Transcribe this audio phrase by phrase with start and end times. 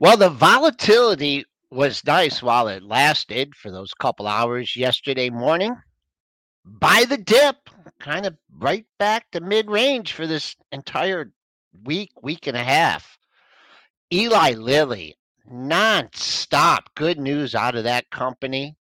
[0.00, 5.76] Well, the volatility was nice while it lasted for those couple hours yesterday morning.
[6.64, 7.70] By the dip,
[8.00, 11.32] kind of right back to mid range for this entire
[11.84, 13.18] week, week and a half.
[14.12, 15.16] Eli Lilly,
[15.48, 18.76] non-stop good news out of that company.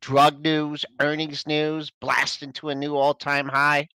[0.00, 3.88] Drug news, earnings news, blasting to a new all-time high.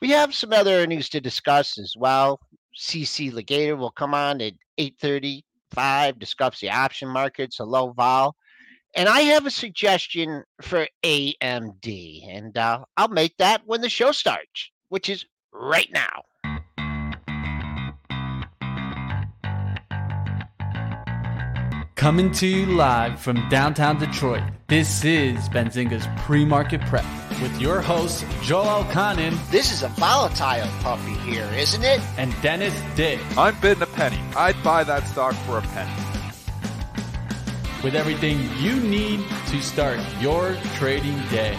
[0.00, 2.40] We have some other earnings to discuss as well.
[2.78, 4.52] CC Lagator will come on at
[5.74, 8.36] 8:35, discuss the option markets, a low vol.
[8.96, 14.12] And I have a suggestion for AMD, and uh, I'll make that when the show
[14.12, 16.22] starts, which is right now.
[22.04, 27.02] Coming to you live from downtown Detroit, this is Benzinga's Pre-Market Prep
[27.40, 32.02] with your hosts, Joel Elconin This is a volatile puppy here, isn't it?
[32.18, 33.20] and Dennis Dick.
[33.38, 34.20] I'm bidding a penny.
[34.36, 35.90] I'd buy that stock for a penny.
[37.82, 41.56] with everything you need to start your trading day.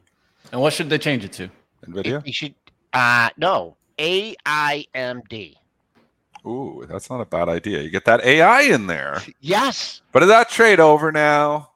[0.53, 1.51] And what should they change it to?
[1.87, 2.25] Nvidia.
[2.25, 2.55] They should,
[2.95, 5.55] uh, no, AIMD.
[6.47, 7.83] Ooh, that's not a bad idea.
[7.83, 9.23] You get that AI in there.
[9.41, 11.71] Yes, But is that trade over now?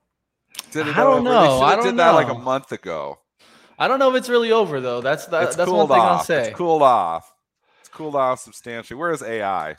[0.72, 1.18] Did I don't over?
[1.18, 1.44] They know.
[1.44, 3.18] shoulda I did don't that like a month ago.
[3.78, 5.00] I don't know if it's really over though.
[5.00, 6.18] That's that, that's one thing off.
[6.20, 6.48] I'll say.
[6.48, 7.32] It's cooled off.
[7.80, 8.98] It's cooled off substantially.
[8.98, 9.76] Where is AI?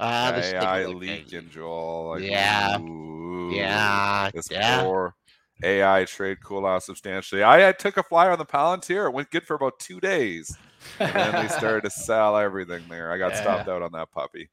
[0.00, 2.10] Uh, the AI leaking, Joel.
[2.10, 2.78] Like, Yeah.
[2.78, 4.82] ooh, Yeah, This yeah.
[4.82, 5.14] poor
[5.62, 7.42] AI trade cool off substantially.
[7.42, 9.06] I, I took a flyer on the Palantir.
[9.06, 10.58] It went good for about two days.
[11.06, 13.12] And then they started to sell everything there.
[13.12, 13.40] I got Yeah.
[13.42, 14.50] stopped out on that puppy.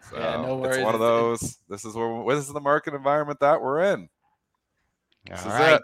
[0.00, 1.58] So Yeah, no it's one of those.
[1.68, 4.08] This is where this is the market environment that we're in.
[5.30, 5.74] This All is right.
[5.76, 5.82] it.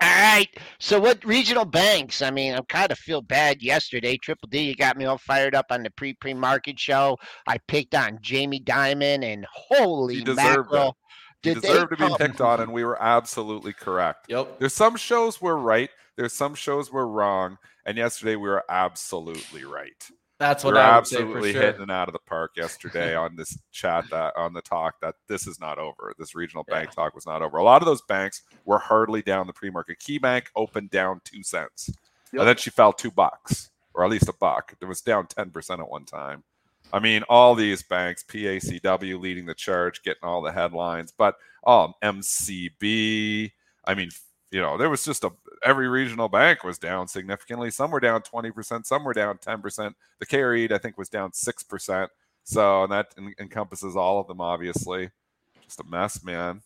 [0.00, 0.48] All right.
[0.78, 2.22] So what regional banks?
[2.22, 4.16] I mean, I kind of feel bad yesterday.
[4.16, 7.16] Triple D, you got me all fired up on the pre pre market show.
[7.48, 10.96] I picked on Jamie Dimon and holy You deserved mackerel.
[11.44, 14.26] You Did they deserve to be come- picked on, and we were absolutely correct.
[14.28, 14.58] Yep.
[14.60, 15.90] There's some shows we're right.
[16.16, 17.58] There's some shows we're wrong.
[17.86, 20.10] And yesterday we were absolutely right.
[20.38, 21.62] That's We what were I would say for absolutely sure.
[21.62, 25.16] hitting it out of the park yesterday on this chat that on the talk that
[25.26, 26.14] this is not over.
[26.18, 27.56] This regional bank talk was not over.
[27.56, 29.98] A lot of those banks were hardly down the pre-market.
[29.98, 31.90] Key Bank opened down two cents,
[32.32, 32.40] Yep.
[32.40, 34.74] and then she fell two bucks, or at least a buck.
[34.80, 36.44] It was down ten percent at one time.
[36.92, 41.34] I mean, all these banks, PACW leading the charge, getting all the headlines, but
[41.66, 43.50] um, MCB.
[43.84, 44.10] I mean,
[44.50, 45.32] you know, there was just a
[45.64, 47.70] every regional bank was down significantly.
[47.70, 49.94] Some were down 20%, some were down 10%.
[50.20, 52.08] The KRE, I think, was down 6%.
[52.44, 55.10] So and that en- encompasses all of them, obviously.
[55.62, 56.62] Just a mess, man.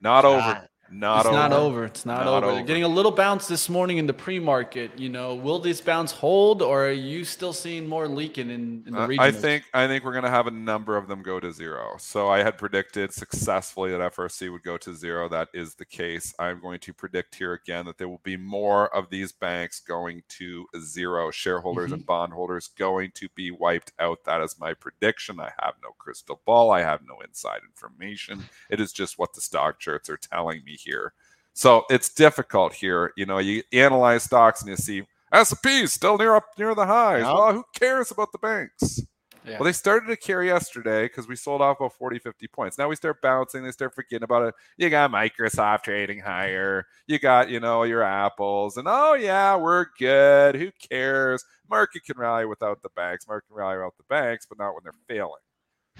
[0.00, 0.68] Not over.
[0.90, 1.36] Not it's over.
[1.36, 1.84] not over.
[1.86, 2.46] It's not, Not over.
[2.46, 2.66] They're over.
[2.66, 4.96] getting a little bounce this morning in the pre-market.
[4.98, 8.92] You know, will this bounce hold, or are you still seeing more leaking in, in
[8.92, 9.24] the Uh, region?
[9.24, 11.96] I think I think we're going to have a number of them go to zero.
[11.98, 15.28] So I had predicted successfully that FRC would go to zero.
[15.28, 16.34] That is the case.
[16.38, 20.22] I'm going to predict here again that there will be more of these banks going
[20.38, 21.30] to zero.
[21.30, 21.94] Shareholders Mm-hmm.
[21.94, 24.18] and bondholders going to be wiped out.
[24.26, 25.40] That is my prediction.
[25.40, 26.70] I have no crystal ball.
[26.70, 28.44] I have no inside information.
[28.70, 31.12] It is just what the stock charts are telling me here.
[31.52, 33.12] So it's difficult here.
[33.16, 36.86] You know, you analyze stocks and you see S&P is still near up near the
[36.86, 37.22] highs.
[37.22, 39.00] Well, who cares about the banks?
[39.44, 39.58] Yeah.
[39.58, 42.78] Well, they started to care yesterday because we sold off about 40, 50 points.
[42.78, 43.62] Now we start bouncing.
[43.62, 44.54] They start forgetting about it.
[44.78, 46.86] You got Microsoft trading higher.
[47.06, 48.78] You got, you know, your Apples.
[48.78, 50.54] And oh, yeah, we're good.
[50.54, 51.44] Who cares?
[51.68, 53.28] Market can rally without the banks.
[53.28, 55.42] Market can rally without the banks, but not when they're failing.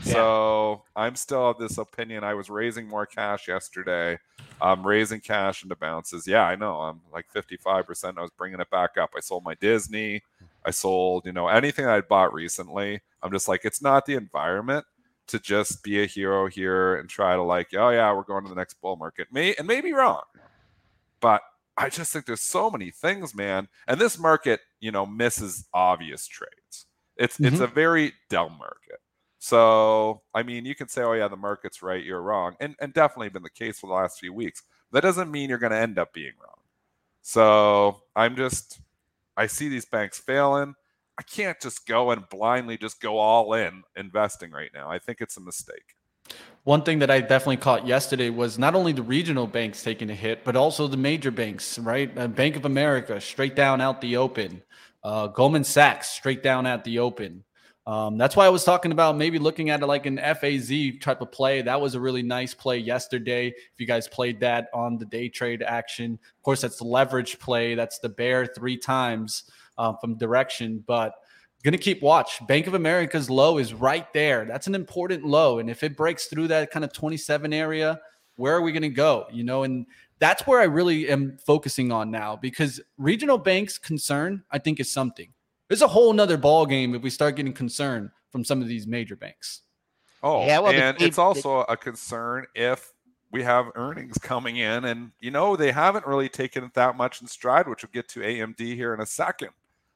[0.03, 0.13] Yeah.
[0.13, 2.25] So I'm still of this opinion.
[2.25, 4.19] I was raising more cash yesterday.
[4.61, 6.27] I'm raising cash into bounces.
[6.27, 6.81] Yeah, I know.
[6.81, 8.19] I'm like 55%.
[8.19, 9.11] I was bringing it back up.
[9.17, 10.23] I sold my Disney.
[10.65, 13.01] I sold, you know, anything I'd bought recently.
[13.23, 14.85] I'm just like, it's not the environment
[15.27, 18.49] to just be a hero here and try to like, oh yeah, we're going to
[18.49, 19.29] the next bull market.
[19.33, 20.23] May and maybe wrong,
[21.21, 21.43] but
[21.77, 23.69] I just think there's so many things, man.
[23.89, 26.87] And this market, you know, misses obvious trades.
[27.17, 27.47] It's mm-hmm.
[27.47, 29.01] it's a very dumb market.
[29.45, 32.95] So I mean, you can say, oh yeah, the market's right, you're wrong, and and
[32.95, 34.63] definitely been the case for the last few weeks.
[34.91, 36.63] That doesn't mean you're going to end up being wrong.
[37.21, 38.81] So I'm just,
[39.37, 40.75] I see these banks failing.
[41.19, 44.91] I can't just go and blindly just go all in investing right now.
[44.91, 45.95] I think it's a mistake.
[46.63, 50.15] One thing that I definitely caught yesterday was not only the regional banks taking a
[50.15, 52.11] hit, but also the major banks, right?
[52.17, 54.63] Uh, Bank of America straight down out the open,
[55.03, 57.45] uh, Goldman Sachs straight down at the open.
[57.87, 61.21] Um, that's why I was talking about maybe looking at it like an FAZ type
[61.21, 61.61] of play.
[61.61, 63.49] That was a really nice play yesterday.
[63.49, 67.39] If you guys played that on the day trade action, of course, that's the leverage
[67.39, 67.75] play.
[67.75, 69.45] That's the bear three times
[69.77, 71.15] uh, from direction, but
[71.65, 72.47] Gonna keep watch.
[72.47, 74.45] Bank of America's low is right there.
[74.45, 75.61] That's an important low.
[75.61, 77.99] And if it breaks through that kind of 27 area,
[78.37, 79.25] where are we gonna go?
[79.33, 79.87] You know, and
[80.19, 84.93] that's where I really am focusing on now because regional banks concern, I think, is
[84.93, 85.33] something.
[85.75, 88.87] There's a whole nother ball game if we start getting concerned from some of these
[88.87, 89.63] major banks.
[90.23, 92.93] Oh, yeah, well, and the, it's also a concern if
[93.33, 97.21] we have earnings coming in, and you know they haven't really taken it that much
[97.21, 99.49] in stride, which we'll get to AMD here in a second.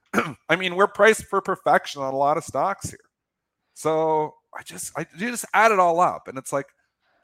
[0.48, 2.98] I mean, we're priced for perfection on a lot of stocks here.
[3.74, 6.66] So I just I you just add it all up, and it's like,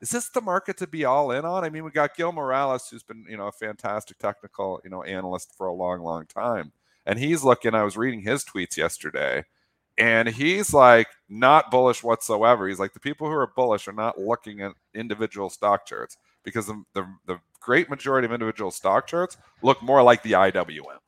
[0.01, 1.65] is this the market to be all in on?
[1.65, 5.03] I mean, we got Gil Morales, who's been you know a fantastic technical you know
[5.03, 6.71] analyst for a long, long time,
[7.07, 7.75] and he's looking.
[7.75, 9.45] I was reading his tweets yesterday,
[9.99, 12.69] and he's like not bullish whatsoever.
[12.69, 16.67] He's like the people who are bullish are not looking at individual stock charts because
[16.67, 20.99] the, the, the great majority of individual stock charts look more like the IWM.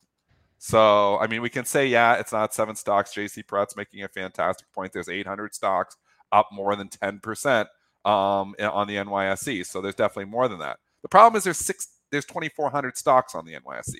[0.57, 3.13] So, I mean, we can say, yeah, it's not seven stocks.
[3.13, 4.91] JC Pratt's making a fantastic point.
[4.91, 5.95] There's 800 stocks
[6.31, 7.61] up more than 10%
[8.05, 9.65] um, on the NYSE.
[9.67, 10.79] So there's definitely more than that.
[11.03, 13.99] The problem is there's six, there's 2,400 stocks on the NYSE.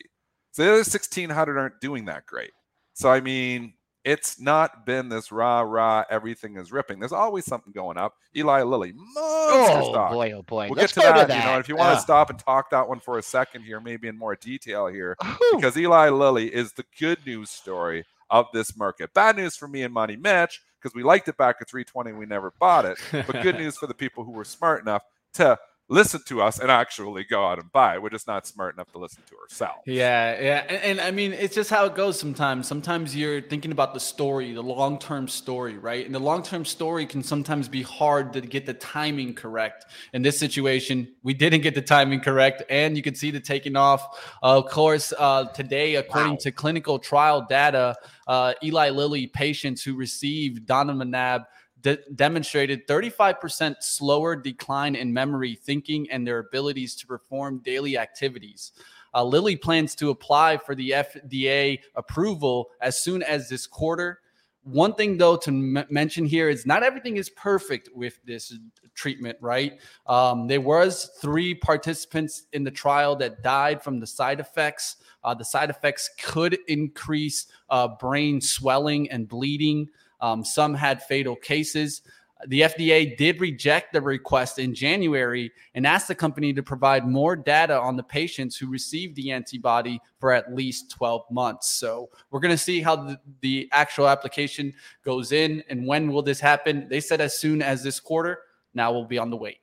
[0.52, 2.52] So the other 1,600 aren't doing that great.
[2.94, 3.74] So, I mean,
[4.04, 7.00] it's not been this rah rah, everything is ripping.
[7.00, 8.16] There's always something going up.
[8.36, 10.12] Eli Lilly, monster oh, stock.
[10.14, 10.68] boy, oh boy.
[10.70, 12.40] We'll Let's get to that, to that, You know, if you want to stop and
[12.40, 15.18] talk that one for a second here, maybe in more detail here,
[15.52, 19.14] because Eli Lilly is the good news story of this market.
[19.14, 22.26] Bad news for me and Money Mitch because we liked it back at 320, we
[22.26, 22.98] never bought it.
[23.12, 25.04] But good news for the people who were smart enough
[25.34, 25.58] to
[25.90, 27.98] listen to us and actually go out and buy.
[27.98, 29.82] We're just not smart enough to listen to ourselves.
[29.86, 30.66] Yeah, yeah.
[30.68, 32.68] And, and, I mean, it's just how it goes sometimes.
[32.68, 36.06] Sometimes you're thinking about the story, the long term story, right?
[36.06, 39.86] And the long term story can sometimes be hard to get the timing correct.
[40.14, 42.64] In this situation, we didn't get the timing correct.
[42.70, 44.20] And you can see the taking off.
[44.44, 46.38] Uh, of course, uh, today, according wow.
[46.42, 47.96] to clinical trial data,
[48.28, 51.46] uh, Eli Lilly patients who received donanemab
[51.82, 58.72] de- demonstrated 35% slower decline in memory, thinking, and their abilities to perform daily activities.
[59.14, 64.20] Uh, Lilly plans to apply for the FDA approval as soon as this quarter.
[64.64, 68.54] One thing, though, to m- mention here is not everything is perfect with this
[68.96, 69.80] treatment, right?
[70.08, 74.98] Um, there was three participants in the trial that died from the side effects.
[75.24, 79.88] Uh, the side effects could increase uh, brain swelling and bleeding.
[80.20, 82.02] Um, some had fatal cases.
[82.46, 87.36] The FDA did reject the request in January and asked the company to provide more
[87.36, 91.70] data on the patients who received the antibody for at least 12 months.
[91.70, 96.22] So we're going to see how the, the actual application goes in and when will
[96.22, 96.88] this happen.
[96.90, 98.40] They said as soon as this quarter.
[98.74, 99.58] Now we'll be on the wait.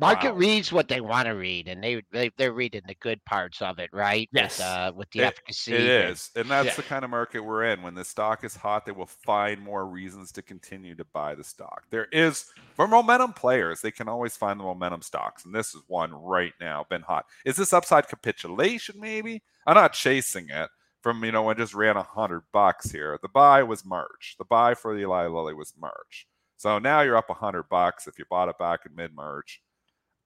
[0.00, 0.38] Market wow.
[0.38, 3.80] reads what they want to read, and they, they they're reading the good parts of
[3.80, 4.28] it, right?
[4.32, 5.74] Yes, with, uh, with the it, efficacy.
[5.74, 6.74] It is, and that's yeah.
[6.74, 7.82] the kind of market we're in.
[7.82, 11.42] When the stock is hot, they will find more reasons to continue to buy the
[11.42, 11.82] stock.
[11.90, 15.82] There is for momentum players, they can always find the momentum stocks, and this is
[15.88, 16.86] one right now.
[16.88, 17.26] Been hot.
[17.44, 19.00] Is this upside capitulation?
[19.00, 20.70] Maybe I'm not chasing it
[21.02, 23.18] from you know I just ran a hundred bucks here.
[23.20, 24.36] The buy was March.
[24.38, 26.28] The buy for the Eli Lilly was March.
[26.56, 29.60] So now you're up a hundred bucks if you bought it back in mid March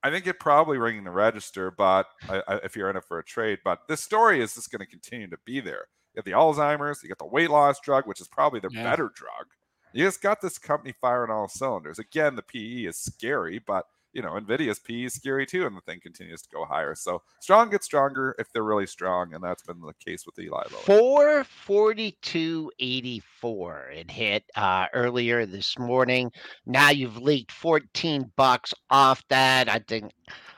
[0.02, 3.18] I think it probably ringing the register, but I, I, if you're in it for
[3.18, 5.86] a trade, but this story is just going to continue to be there.
[6.12, 8.82] You got the Alzheimer's, you got the weight loss drug, which is probably the yeah.
[8.82, 9.46] better drug.
[9.92, 11.98] You just got this company firing all cylinders.
[11.98, 15.80] Again, the PE is scary, but you know, Nvidia's P is scary too, and the
[15.82, 16.94] thing continues to go higher.
[16.94, 20.62] So strong gets stronger if they're really strong, and that's been the case with Eli
[20.70, 20.82] Lilly.
[20.84, 23.90] Four forty two eighty four.
[23.92, 26.30] It hit uh, earlier this morning.
[26.66, 29.68] Now you've leaked fourteen bucks off that.
[29.68, 30.12] I think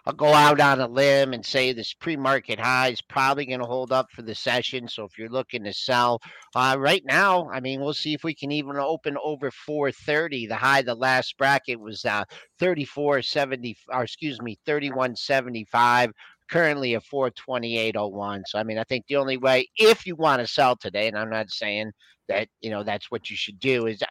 [0.06, 3.66] I'll go out on a limb and say this pre-market high is probably going to
[3.66, 4.86] hold up for the session.
[4.86, 6.20] So if you're looking to sell
[6.54, 10.46] uh, right now, I mean, we'll see if we can even open over 430.
[10.46, 12.24] The high, the last bracket was uh,
[12.60, 16.12] 34.70, or excuse me, 31.75
[16.50, 18.42] currently a 428.01.
[18.46, 21.16] So, I mean, I think the only way, if you want to sell today, and
[21.16, 21.92] I'm not saying
[22.28, 24.02] that, you know, that's what you should do, is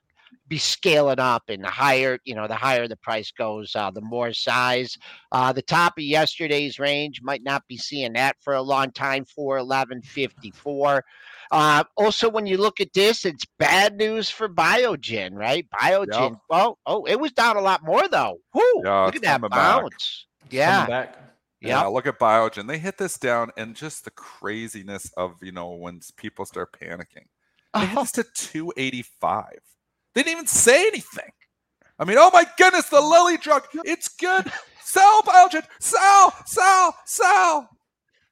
[0.48, 4.02] be scaling up and the higher you know the higher the price goes uh, the
[4.02, 4.98] more size
[5.32, 9.26] uh, the top of yesterday's range might not be seeing that for a long time
[9.26, 11.04] for 1154
[11.52, 16.40] uh, also when you look at this it's bad news for biogen right biogen Yep.
[16.52, 20.28] oh oh it was down a lot more though Woo, Yeah, look at that bounce
[20.88, 21.16] back.
[21.62, 22.68] Yeah, yeah look at Biogen.
[22.68, 27.28] They hit this down, and just the craziness of you know when people start panicking.
[27.76, 29.46] Hit Oh, this to 285.
[30.14, 31.32] They didn't even say anything.
[32.00, 34.52] I mean, oh my goodness, the Lilly drug, it's good.
[34.84, 37.70] Sell Biogen, sell, sell, sell.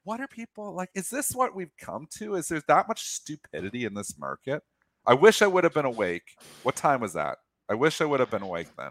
[0.04, 0.90] What are people like?
[0.94, 2.34] Is this what we've come to?
[2.34, 4.62] Is there that much stupidity in this market?
[5.06, 6.36] I wish I would have been awake.
[6.62, 7.38] What time was that?
[7.68, 8.90] I wish I would have been awake then.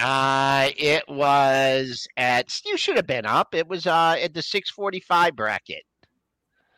[0.00, 2.52] Uh, it was at.
[2.64, 3.54] You should have been up.
[3.54, 5.82] It was uh at the six forty five bracket.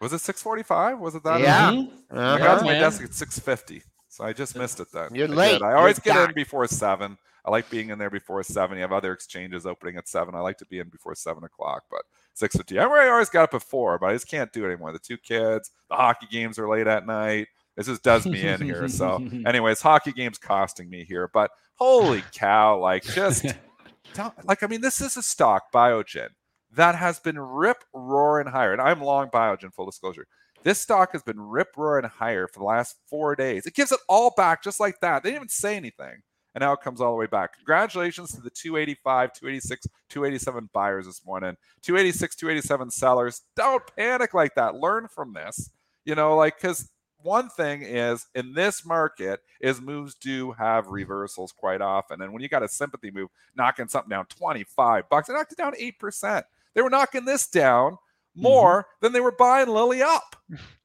[0.03, 0.99] Was it 645?
[0.99, 1.41] Was it that?
[1.41, 1.71] Yeah.
[1.73, 1.91] Mhm.
[2.11, 2.59] I got Uh-huh.
[2.59, 2.81] to my man.
[2.83, 3.83] desk at 650.
[4.17, 5.15] So I just missed it then.
[5.15, 5.37] You're I did.
[5.37, 5.63] late.
[5.63, 7.19] I always You're get in before seven.
[7.45, 8.79] I like being in there before seven.
[8.79, 10.35] You have other exchanges opening at seven.
[10.35, 12.01] I like to be in before seven o'clock, but
[12.33, 12.79] six fifty.
[12.79, 14.93] I always got up at four, but I just can't do it anymore.
[14.93, 17.49] The two kids, the hockey games are late at night.
[17.77, 18.89] This just does me in here.
[18.89, 22.79] So, anyways, hockey games costing me here, but holy cow!
[22.79, 23.45] Like just
[24.45, 26.29] like I mean, this is a stock Biogen
[26.73, 29.75] that has been rip roaring higher, and I'm long Biogen.
[29.75, 30.27] Full disclosure,
[30.67, 33.67] this stock has been rip roaring higher for the last four days.
[33.67, 35.23] It gives it all back just like that.
[35.23, 36.23] They didn't even say anything,
[36.57, 37.57] and now it comes all the way back.
[37.57, 41.57] Congratulations to the 285, 286, 287 buyers this morning.
[41.83, 43.43] 286, 287 sellers.
[43.55, 44.75] Don't panic like that.
[44.75, 45.71] Learn from this.
[46.05, 46.91] You know, like because
[47.23, 52.43] one thing is in this market is moves do have reversals quite often and when
[52.43, 56.43] you got a sympathy move knocking something down 25 bucks they knocked it down 8%
[56.75, 57.97] they were knocking this down
[58.37, 60.37] more than they were buying Lilly up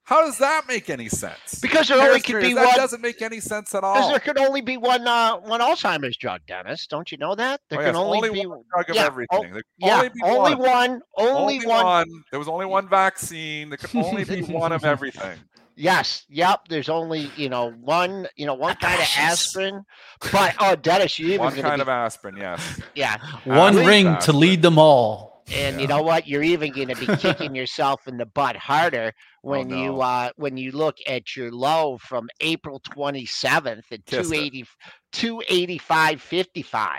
[0.04, 2.76] how does that make any sense Because there only could Teeter, be that one.
[2.76, 3.94] doesn't make any sense at all.
[3.94, 6.86] Because there could only be one uh, one Alzheimer's drug, Dennis.
[6.88, 7.62] Don't you know that?
[7.70, 9.96] There Oh, can yes, only, only be one drug of yeah, everything oh, There yeah,
[9.98, 10.60] only be only one.
[10.60, 11.86] one, only, Only one.
[11.86, 12.24] one.
[12.32, 13.70] There was only one vaccine.
[13.70, 15.38] There could only be one of everything.
[15.78, 16.62] Yes, yep.
[16.68, 19.84] There's only you know one, you know one kind of aspirin.
[20.32, 22.82] But oh, Dennis, you even One kind be, of aspirin, yes.
[22.96, 23.18] yeah.
[23.46, 25.31] One believe ring that, to lead them all.
[25.54, 26.28] And you know what?
[26.28, 30.02] You're even going to be kicking yourself in the butt harder when you Oh, no.
[30.02, 34.66] uh when you look at your low from April 27th at Kissed it.
[35.14, 36.98] 280 285.55.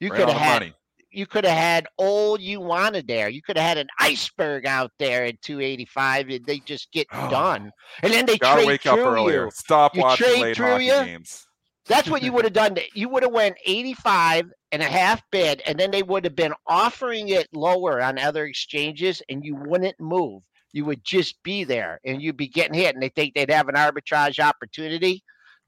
[0.00, 0.74] You Right could have had money.
[1.10, 3.28] you could have had all you wanted there.
[3.28, 7.70] You could have had an iceberg out there at 285 and they just get done.
[8.02, 9.44] And then they Gotta trade wake up through earlier.
[9.44, 9.50] you.
[9.54, 11.04] Stop You watching late hockey ya?
[11.04, 11.46] games.
[11.86, 12.76] That's what you would have done.
[12.94, 16.54] You would have went 85 and a half bid, and then they would have been
[16.66, 20.42] offering it lower on other exchanges, and you wouldn't move.
[20.72, 23.68] You would just be there, and you'd be getting hit, and they think they'd have
[23.68, 25.22] an arbitrage opportunity.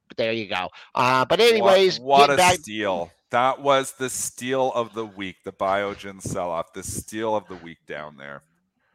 [0.08, 0.68] But there you go.
[0.94, 3.10] Uh, but anyways, what, what a back- steal!
[3.30, 5.36] That was the steal of the week.
[5.44, 6.72] The Biogen sell-off.
[6.72, 8.42] The steal of the week down there.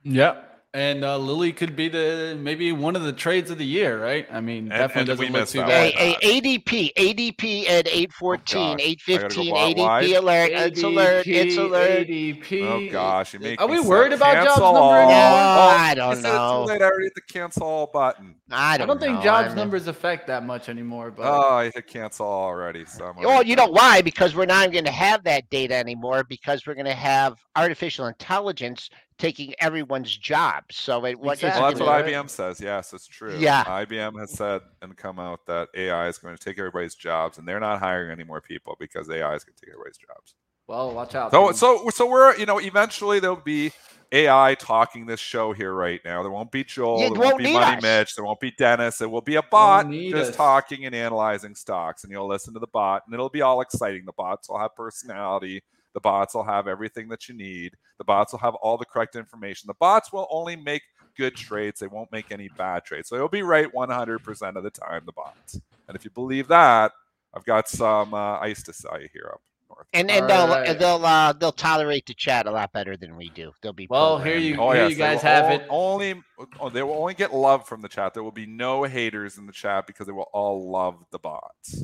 [0.03, 0.58] Yep.
[0.71, 4.27] And uh, Lilly could be the maybe one of the trades of the year, right?
[4.31, 5.95] I mean, And- definitely and we doesn't look too that bad.
[5.95, 6.15] one.
[6.21, 8.77] a, a ADP, ADP at 814, gosh.
[8.77, 10.11] I go 815, ADP live?
[10.23, 10.51] alert.
[10.51, 11.27] It's alert.
[11.27, 12.07] It's alert.
[12.07, 12.61] ADP.
[12.87, 14.93] Oh gosh, you make Are we worried about Jobs cancel number all.
[14.93, 15.11] anymore?
[15.11, 16.63] No, Oh, I don't I it's know.
[16.67, 16.81] Too late.
[16.83, 18.35] I already hit the cancel all button.
[18.51, 21.09] I I don't, I don't think jobs I mean- numbers affect that much anymore.
[21.09, 22.85] But Oh, I hit cancel already.
[22.85, 23.73] So I'm Well, you know done.
[23.73, 24.01] why?
[24.03, 28.05] Because we're not going to have that data anymore because we're going to have artificial
[28.05, 30.63] intelligence taking everyone's job.
[30.71, 31.61] So it what is it Exactly.
[31.61, 32.25] Well, that's what right?
[32.25, 32.59] IBM says.
[32.59, 33.35] Yes, it's true.
[33.37, 33.63] Yeah.
[33.65, 37.47] IBM has said and come out that AI is going to take everybody's jobs, and
[37.47, 40.33] they're not hiring any more people because AI is going to take everybody's jobs.
[40.67, 41.31] well, watch out.
[41.31, 41.57] So, dude.
[41.57, 43.71] so, so we're you know eventually there'll be
[44.11, 46.23] AI talking this show here right now.
[46.23, 46.99] There won't be Joel.
[46.99, 47.81] Yeah, it there won't won't be Money us.
[47.83, 48.15] Mitch.
[48.15, 49.01] There won't be Dennis.
[49.01, 50.35] It will be a bot just us.
[50.35, 54.05] talking and analyzing stocks, and you'll listen to the bot, and it'll be all exciting.
[54.05, 55.61] The bots will have personality.
[55.99, 57.75] The bots will have everything that you need.
[57.97, 59.67] The bots will have all the correct information.
[59.67, 60.81] The bots will only make
[61.17, 61.81] good trades.
[61.81, 63.09] They won't make any bad trades.
[63.09, 65.59] So it'll be right 100% of the time, the bots.
[65.89, 66.93] And if you believe that,
[67.33, 69.41] I've got some uh, ice to sell you here up
[69.79, 69.87] north.
[69.87, 69.87] north.
[69.93, 70.79] And and they'll Alright.
[70.79, 73.51] they'll uh, they'll tolerate the chat a lot better than we do.
[73.61, 74.45] They'll be Well, here programmed.
[74.45, 75.65] you- Oh Here yes, you guys have all- it.
[75.69, 76.21] Only
[76.59, 78.13] oh, they will only get love from the chat.
[78.13, 81.83] There will be no haters in the chat because they will all love the bots.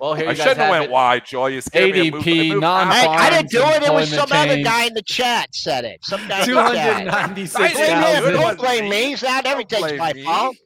[0.00, 0.90] Well, here I guys shouldn't have have went it.
[0.90, 1.50] wide, Joel.
[1.50, 2.08] You scared me.
[2.08, 2.94] I moved- I ADP, non- out.
[2.94, 3.82] Hey, I didn't do it.
[3.82, 6.00] It was some Employment other guy in the chat said it.
[6.04, 7.04] Some guy in Two the hundred chat.
[7.06, 8.00] ninety-six I Blame him.
[8.00, 8.12] do it.
[8.12, 8.34] thousand.
[8.34, 8.90] It Don't blame me.
[8.90, 9.12] me.
[9.14, 10.56] It's not Don't everything's my fault.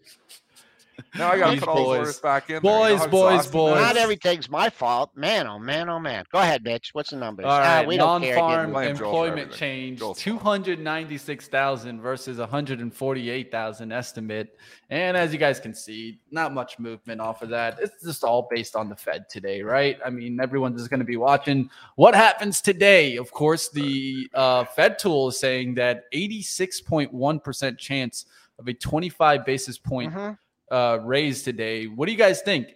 [1.18, 1.98] Now I got to These put all those boys.
[1.98, 2.60] orders back in.
[2.62, 3.74] Boys, You know how boys, boys.
[3.80, 5.10] Not everything's my fault.
[5.16, 6.24] Man, oh man, oh man.
[6.32, 6.90] Go ahead, Mitch.
[6.92, 7.46] What's the numbers?
[7.46, 12.00] All Ah, we non-farm Give Blame him- Joel for employment change two hundred ninety-six thousand
[12.00, 14.56] versus one hundred and forty-eight thousand estimate,
[14.90, 17.78] and as you guys can see, not much movement off of that.
[17.80, 19.98] It's just all based on the Fed today, right?
[20.04, 23.16] I mean, everyone's just going to be watching what happens today.
[23.16, 28.26] Of course, the uh, Fed tool is saying that eighty-six point one percent chance
[28.58, 30.38] of a twenty-five basis point Mhm.
[30.70, 31.86] Uh, raise today.
[31.86, 32.68] What do you guys think?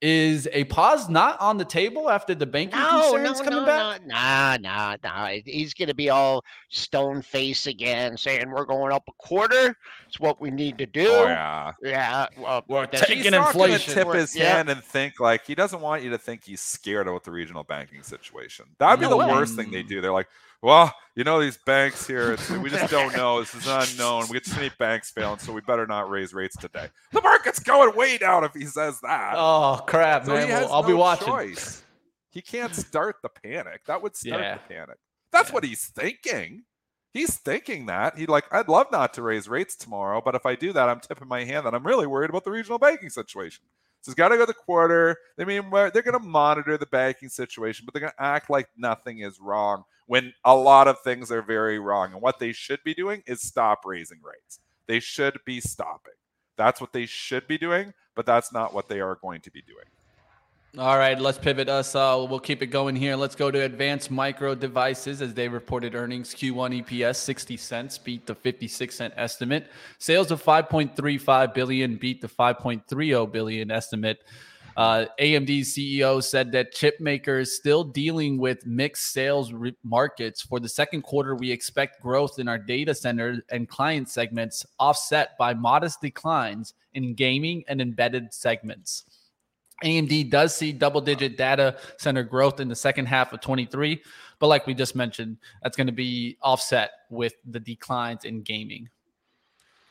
[0.00, 3.66] Is a pause not on the table after the banking No, no, concerns coming no,
[3.66, 4.00] back?
[4.06, 5.26] no, nah, nah, nah.
[5.44, 9.76] He's gonna be all stone face again, saying we're going up a quarter.
[10.06, 11.08] It's what we need to do.
[11.08, 11.72] Oh yeah.
[11.82, 13.94] Yeah, well, We're that's- taking He's not gonna inflation.
[13.94, 14.54] tip We're- his yeah.
[14.58, 17.64] hand and think like he doesn't want you to think he's scared about the regional
[17.64, 18.66] banking situation.
[18.78, 19.26] That'd be No the way.
[19.26, 20.00] worst thing they do.
[20.00, 20.28] They're like,
[20.62, 23.40] well, you know, these banks here, it's, we just don't know.
[23.40, 24.24] This is unknown.
[24.28, 26.88] We get too many banks failing, so we better not raise rates today.
[27.12, 29.34] The market's going way down if he says that.
[29.36, 30.48] Oh crap, So man!
[30.48, 31.26] Well, I'll be watching.
[31.28, 31.82] choice.
[32.30, 33.82] He can't start the panic.
[33.86, 34.54] That would start Yeah.
[34.58, 34.96] the panic.
[35.32, 35.54] That's Yeah.
[35.54, 36.64] what he's thinking.
[37.14, 38.18] He's thinking that.
[38.18, 41.00] he'd like, I'd love not to raise rates tomorrow, but if I do that, I'm
[41.00, 43.64] tipping my hand that I'm really worried about the regional banking situation.
[44.00, 45.16] So it's got to go the quarter.
[45.38, 48.68] I mean, they're going to monitor the banking situation, but they're going to act like
[48.76, 52.12] nothing is wrong when a lot of things are very wrong.
[52.12, 54.60] And what they should be doing is stop raising rates.
[54.86, 56.14] They should be stopping.
[56.56, 59.62] That's what they should be doing, but that's not what they are going to be
[59.62, 59.84] doing.
[60.76, 61.94] All right, let's pivot us.
[61.94, 63.16] Uh, we'll keep it going here.
[63.16, 66.34] Let's go to Advanced Micro Devices as they reported earnings.
[66.34, 69.70] Q1 EPS 60 cents beat the 56 cent estimate.
[69.96, 74.22] Sales of 5.35 billion beat the 5.30 billion estimate.
[74.76, 80.42] Uh, AMD's CEO said that chip makers still dealing with mixed sales re- markets.
[80.42, 85.30] For the second quarter, we expect growth in our data center and client segments, offset
[85.38, 89.04] by modest declines in gaming and embedded segments.
[89.84, 94.02] AMD does see double digit data center growth in the second half of 23,
[94.38, 98.88] but like we just mentioned, that's going to be offset with the declines in gaming.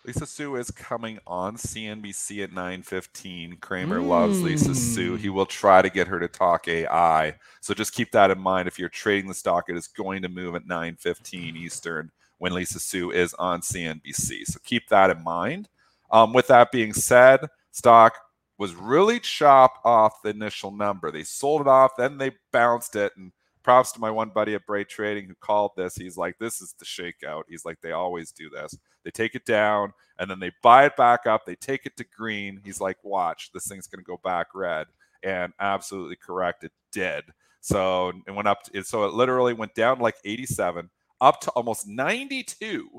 [0.08, 3.60] Lisa Su is coming on CNBC at 9:15.
[3.60, 5.18] Cramer loves Lisa Su.
[5.18, 5.20] Mm.
[5.20, 7.36] He will try to get her to talk AI.
[7.60, 10.30] So just keep that in mind if you're trading the stock it is going to
[10.30, 14.46] move at 9:15 Eastern when Lisa Su is on CNBC.
[14.46, 15.68] So keep that in mind.
[16.10, 18.14] Um, with that being said, stock
[18.58, 21.12] was really chop off the initial number.
[21.12, 23.32] They sold it off, then they bounced it and
[23.64, 25.96] props to my one buddy at Bray Trading who called this.
[25.96, 27.44] He's like, this is the shakeout.
[27.50, 28.78] He's like, they always do this.
[29.04, 31.46] They take it down and then they buy it back up.
[31.46, 32.62] They take it to green.
[32.64, 34.88] He's like, watch, this thing's going to go back red.
[35.24, 37.26] And absolutely correct, it did.
[37.60, 38.64] So it went up.
[38.64, 40.90] To, so it literally went down like 87
[41.20, 42.90] up to almost 92.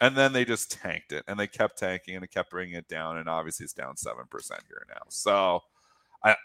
[0.00, 2.88] And then they just tanked it and they kept tanking and it kept bringing it
[2.88, 3.18] down.
[3.18, 4.26] And obviously it's down 7%
[4.68, 5.02] here now.
[5.08, 5.62] So
[6.24, 6.36] I,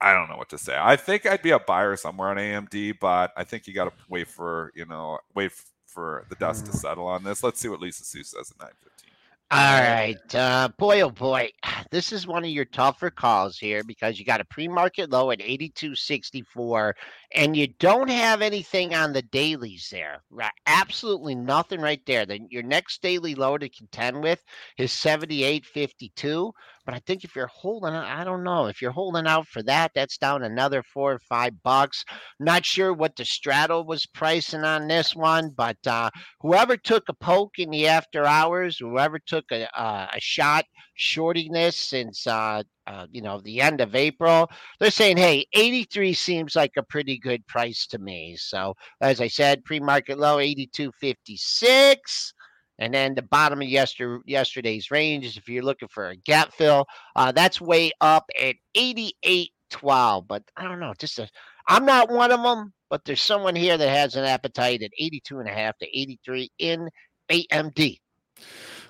[0.00, 0.76] I don't know what to say.
[0.78, 3.92] I think I'd be a buyer somewhere on AMD, but I think you got to
[4.08, 5.52] wait for you know wait
[5.86, 6.76] for the dust to mm.
[6.76, 7.42] settle on this.
[7.42, 9.13] Let's see what Lisa Su says at nine fifteen.
[9.56, 11.48] All right, uh, boy, oh boy,
[11.92, 15.38] this is one of your tougher calls here because you got a pre-market low at
[15.38, 16.92] 82.64,
[17.36, 20.24] and you don't have anything on the dailies there.
[20.28, 22.26] Right, absolutely nothing right there.
[22.26, 24.42] Then your next daily low to contend with
[24.76, 26.50] is 78.52.
[26.84, 29.92] But I think if you're holding, I don't know, if you're holding out for that,
[29.94, 32.04] that's down another four or five bucks.
[32.38, 37.14] Not sure what the straddle was pricing on this one, but uh, whoever took a
[37.14, 42.62] poke in the after hours, whoever took a uh, a shot shorting this since uh,
[42.86, 47.18] uh, you know the end of April, they're saying, hey, 83 seems like a pretty
[47.18, 48.36] good price to me.
[48.36, 52.32] So as I said, pre-market low 82.56.
[52.78, 56.52] And then the bottom of yester, yesterday's range is if you're looking for a gap
[56.52, 60.26] fill, uh, that's way up at 88.12.
[60.26, 61.20] But I don't know, just
[61.68, 65.38] I'm not one of them, but there's someone here that has an appetite at 82
[65.38, 66.88] and a half to 83 in
[67.30, 67.98] AMD.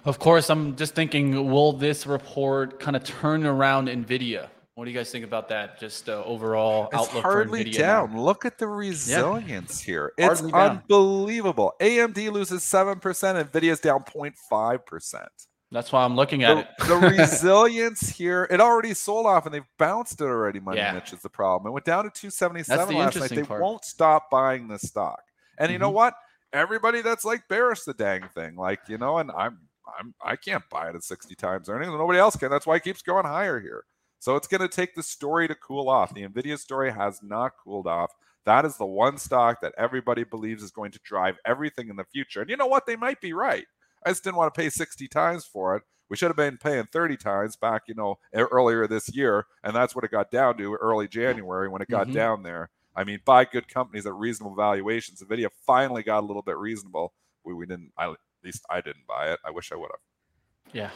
[0.05, 4.49] Of course, I'm just thinking, will this report kind of turn around NVIDIA?
[4.75, 5.79] What do you guys think about that?
[5.79, 8.07] Just uh, overall It's outlook hardly for NVIDIA now?
[8.07, 8.21] down.
[8.21, 10.13] Look at the resilience here.
[10.19, 10.71] It's Hardly down.
[10.83, 11.75] unbelievable.
[11.81, 15.29] AMD loses seven percent, Nvidia's down 0.5 percent.
[15.71, 16.89] That's why I'm looking at the, it.
[16.89, 20.59] the resilience here, it already sold off and they've bounced it already.
[20.61, 20.93] Money Yeah.
[20.93, 21.69] Mitch is the problem.
[21.71, 23.31] It went down to 277 the last night.
[23.31, 23.61] They part.
[23.63, 25.21] won't stop buying this stock.
[25.59, 25.95] And you know Mhm.
[25.95, 26.15] what?
[26.53, 28.55] Everybody that's like bearish the dang thing.
[28.57, 29.59] Like, you know, and I'm
[29.99, 31.93] I'm I can't buy it at 60 times earnings.
[31.93, 32.51] Nobody else can.
[32.51, 33.85] That's why it keeps going higher here.
[34.25, 36.15] So it's gonna take the story to cool off.
[36.15, 38.11] The Nvidia story has not cooled off.
[38.47, 42.05] That is the one stock that everybody believes is going to drive everything in the
[42.05, 42.41] future.
[42.41, 42.87] And you know what?
[42.87, 43.67] They might be right.
[44.03, 45.83] I just didn't want to pay 60 times for it.
[46.09, 49.45] We should have been paying 30 times back, you know, earlier this year.
[49.63, 52.15] And that's what it got down to early January when it got Mhm.
[52.15, 52.71] down there.
[52.97, 55.23] I mean, buy good companies at reasonable valuations.
[55.23, 57.13] Nvidia finally got a little bit reasonable.
[57.45, 59.41] We, we didn't, I, at least I didn't buy it.
[59.45, 60.73] I wish I would have.
[60.73, 60.91] Yeah.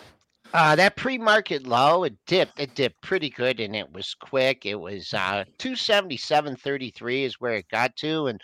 [0.54, 2.58] Uh, that pre-market low, it dipped.
[2.58, 4.64] It dipped pretty good, and it was quick.
[4.64, 8.40] It was uh, two seventy-seven thirty-three is where it got to, and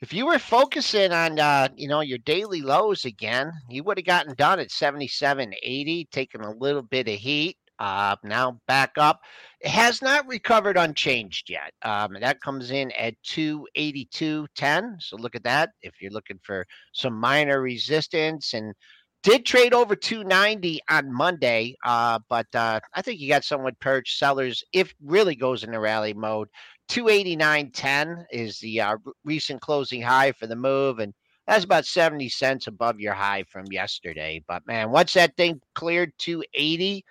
[0.00, 4.04] if you were focusing on uh, you know your daily lows again, you would have
[4.04, 7.56] gotten done at seventy-seven eighty, taking a little bit of heat.
[7.78, 9.20] Uh, now back up.
[9.60, 11.72] It has not recovered unchanged yet.
[11.82, 14.94] Um, that comes in at 282.10.
[15.00, 15.70] So look at that.
[15.82, 18.74] If you're looking for some minor resistance and
[19.24, 24.18] did trade over 290 on Monday, uh, but uh, I think you got someone perched
[24.18, 26.48] sellers if really goes into rally mode.
[26.90, 31.14] 289.10 is the uh, recent closing high for the move, and
[31.46, 34.44] that's about 70 cents above your high from yesterday.
[34.46, 37.02] But man, once that thing cleared 280,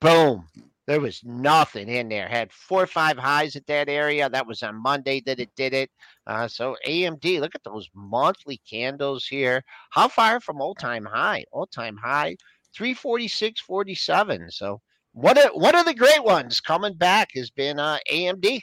[0.00, 0.46] boom,
[0.86, 2.28] there was nothing in there.
[2.28, 4.28] Had four or five highs at that area.
[4.28, 5.90] That was on Monday that it did it.
[6.26, 9.62] Uh, so AMD, look at those monthly candles here.
[9.90, 11.44] How far from all time high?
[11.52, 12.36] All time high,
[12.78, 14.52] 346.47.
[14.52, 14.80] So
[15.12, 18.60] what are one of the great ones coming back has been uh, AMD.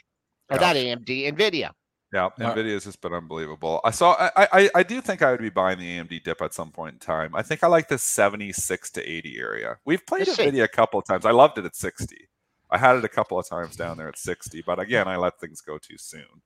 [0.50, 1.70] Or not AMD, Nvidia.
[2.12, 3.80] Yeah, Mar- Nvidia has just been unbelievable.
[3.84, 4.12] I saw.
[4.36, 6.94] I, I I do think I would be buying the AMD dip at some point
[6.94, 7.34] in time.
[7.34, 9.78] I think I like the seventy-six to eighty area.
[9.86, 10.44] We've played Let's see.
[10.44, 11.24] Nvidia a couple of times.
[11.24, 12.28] I loved it at sixty.
[12.70, 15.40] I had it a couple of times down there at sixty, but again, I let
[15.40, 16.42] things go too soon.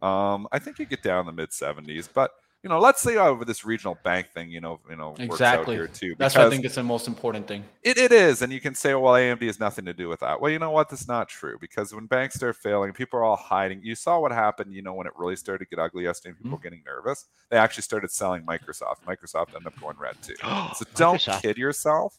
[0.00, 2.30] Um, I think you get down the mid seventies, but
[2.62, 5.24] you know, let's say over this regional bank thing, you know, you know, works out
[5.60, 5.76] Exactly.
[5.76, 6.14] here too.
[6.18, 7.64] That's what I think it's the most important thing.
[7.82, 10.40] it, it is, and you can say, well, AMD has nothing to do with that.
[10.40, 10.90] Well, you know what?
[10.90, 13.80] That's not true because when banks start failing, people are all hiding.
[13.82, 16.38] You saw what happened, you know, when it really started to get ugly yesterday and
[16.38, 16.62] people Mm-hmm.
[16.64, 17.26] getting nervous.
[17.50, 18.96] They actually started selling Microsoft.
[19.08, 20.34] Microsoft ended up going red too.
[20.76, 21.42] So don't Microsoft.
[21.42, 22.18] kid yourself.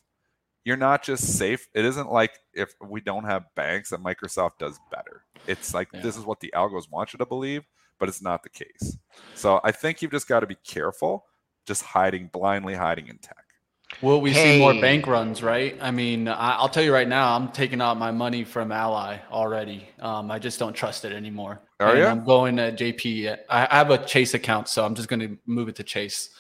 [0.63, 1.67] You're not just safe.
[1.75, 5.23] It isn't like if we don't have banks that Microsoft does better.
[5.47, 7.63] It's like this is what the algos want you to believe,
[8.01, 8.97] but it's not the case.
[9.35, 11.27] So I think you've just got to be careful,
[11.67, 13.37] just hiding blindly hiding in tech.
[14.01, 15.77] Will we see more bank runs, right?
[15.79, 19.19] I mean, I, I'll tell you right now, I'm taking out my money from Ally
[19.31, 19.87] already.
[19.99, 21.61] Um, I just don't trust it anymore.
[21.79, 22.09] Are And ya?
[22.09, 23.37] I'm going to JP.
[23.49, 26.31] I, I have a Chase account, so I'm just going to move it to Chase.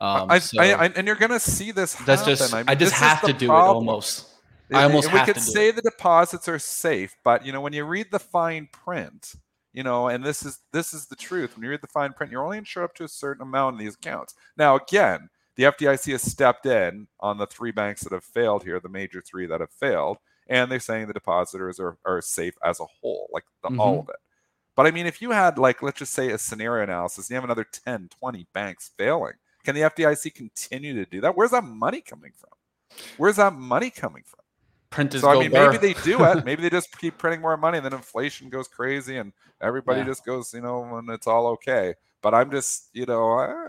[0.00, 1.94] Um, I, so I, I, and you're gonna see this.
[1.94, 2.36] that's happen.
[2.36, 4.28] just, I, I, mean, just have to do it almost.
[4.72, 5.74] I almost we have could to do say it.
[5.76, 9.34] the deposits are safe, but you know when you read the fine print,
[9.72, 11.54] you know, and this is this is the truth.
[11.54, 13.84] When you read the fine print, you're only insured up to a certain amount in
[13.84, 14.34] these accounts.
[14.56, 18.80] Now, again, the FDIC has stepped in on the three banks that have failed here,
[18.80, 22.80] the major three that have failed, and they're saying the depositors are, are safe as
[22.80, 24.02] a whole, like the, all Mhm.
[24.04, 24.16] of it.
[24.76, 27.36] But I mean, if you had like let's just say a scenario analysis, and you
[27.36, 31.36] have another 10, 20 banks failing, can the FDIC continue to do that?
[31.36, 32.50] Where's that money coming from?
[33.16, 34.37] Where's that money coming from?
[34.90, 36.44] Printers So I mean, maybe they do it.
[36.46, 40.06] Maybe they just keep printing more money, and then inflation goes crazy, and everybody Yeah.
[40.06, 41.94] just goes, you know, and it's all okay.
[42.22, 43.68] But I'm just, you know, I,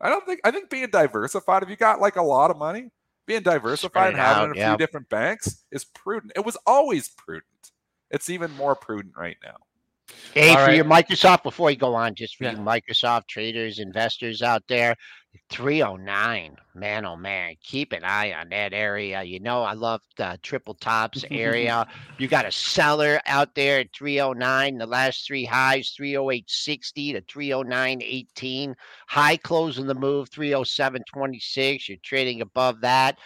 [0.00, 1.62] I don't think I think being diversified.
[1.62, 2.90] If you got like a lot of money,
[3.26, 4.70] being diversified and having out, a yeah.
[4.70, 6.32] few different banks is prudent.
[6.34, 7.44] It was always prudent.
[8.10, 9.56] It's even more prudent right now.
[10.34, 10.76] Hey, All for right.
[10.76, 12.52] your Microsoft, before you go on, just for Yeah.
[12.52, 14.94] you Microsoft traders, investors out there,
[15.50, 16.56] 309.
[16.74, 19.22] Man, oh man, keep an eye on that area.
[19.22, 21.86] You know, I love the triple tops area.
[22.18, 24.78] You got a seller out there at 309.
[24.78, 28.74] The last three highs 308.60 to 309.18.
[29.08, 31.88] High close in the move 307.26.
[31.88, 33.18] You're trading above that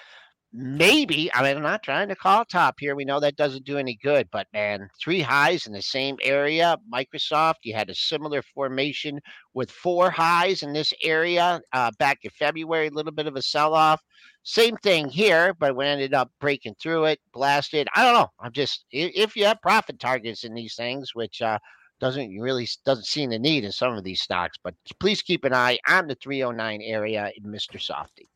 [0.52, 2.94] maybe I mean I'm not trying to call top here.
[2.94, 6.76] We know that doesn't do any good, but man, three highs in the same area.
[6.92, 9.20] Microsoft, you had a similar formation
[9.54, 12.88] with four highs in this area uh, back in February.
[12.88, 14.00] A little bit of a sell-off.
[14.42, 17.88] Same thing here, but we ended up breaking through it, blasted.
[17.94, 18.28] I don't know.
[18.40, 21.58] I'm just if you have profit targets in these things, which uh,
[22.00, 25.54] doesn't really doesn't seem to need in some of these stocks, but please keep an
[25.54, 27.80] eye on the 309 area in Mr.
[27.80, 28.28] Softy.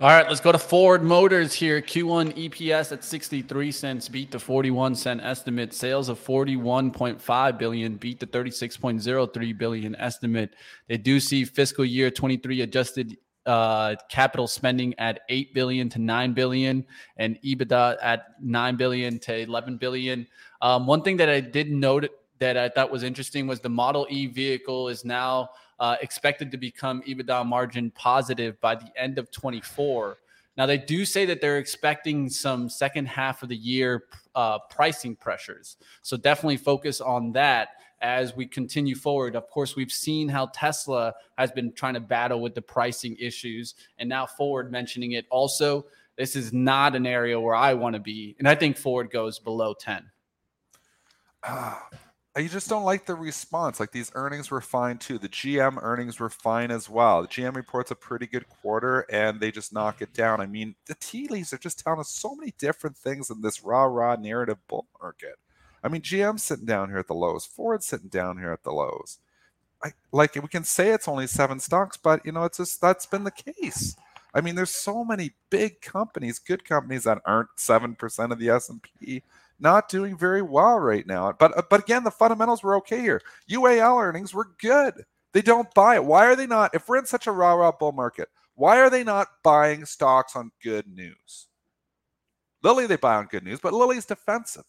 [0.00, 1.82] All right, let's go to Ford Motors here.
[1.82, 5.74] Q1 EPS at 63 cents, beat the 41 cent estimate.
[5.74, 10.54] Sales of 41.5 billion, beat the 36.03 billion estimate.
[10.86, 16.32] They do see fiscal year 23 adjusted uh, capital spending at 8 billion to 9
[16.32, 20.28] billion and EBITDA at 9 billion to 11 billion.
[20.62, 22.08] Um, one thing that I did note
[22.38, 25.50] that I thought was interesting was the Model E vehicle is now
[25.80, 30.18] uh, expected to become EBITDA margin positive by the end of 24.
[30.56, 35.14] Now, they do say that they're expecting some second half of the year uh, pricing
[35.14, 35.76] pressures.
[36.02, 39.36] So definitely focus on that as we continue forward.
[39.36, 43.74] Of course, we've seen how Tesla has been trying to battle with the pricing issues,
[43.98, 45.86] and now Ford mentioning it also.
[46.16, 49.38] This is not an area where I want to be, and I think Ford goes
[49.38, 50.10] below ten.
[51.44, 51.76] Uh,
[52.38, 53.80] you just don't like the response.
[53.80, 55.18] Like these earnings were fine too.
[55.18, 57.22] The GM earnings were fine as well.
[57.22, 60.40] The GM reports a pretty good quarter and they just knock it down.
[60.40, 63.64] I mean, the tea leaves are just telling us so many different things in this
[63.64, 65.36] rah rah narrative bull market.
[65.82, 68.72] I mean, GM's sitting down here at the lows, Ford's sitting down here at the
[68.72, 69.18] lows.
[69.82, 73.06] I, like we can say it's only seven stocks, but you know, it's just that's
[73.06, 73.96] been the case.
[74.34, 78.50] I mean, there's so many big companies, good companies that aren't seven percent of the
[78.50, 79.22] S and P,
[79.60, 81.32] not doing very well right now.
[81.32, 83.20] But uh, but again, the fundamentals were okay here.
[83.50, 85.04] UAL earnings were good.
[85.32, 86.04] They don't buy it.
[86.04, 86.74] Why are they not?
[86.74, 90.34] If we're in such a rah rah bull market, why are they not buying stocks
[90.34, 91.48] on good news?
[92.62, 94.64] Lilly they buy on good news, but Lilly's defensive.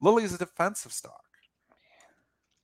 [0.00, 1.24] Lilly's a defensive stock.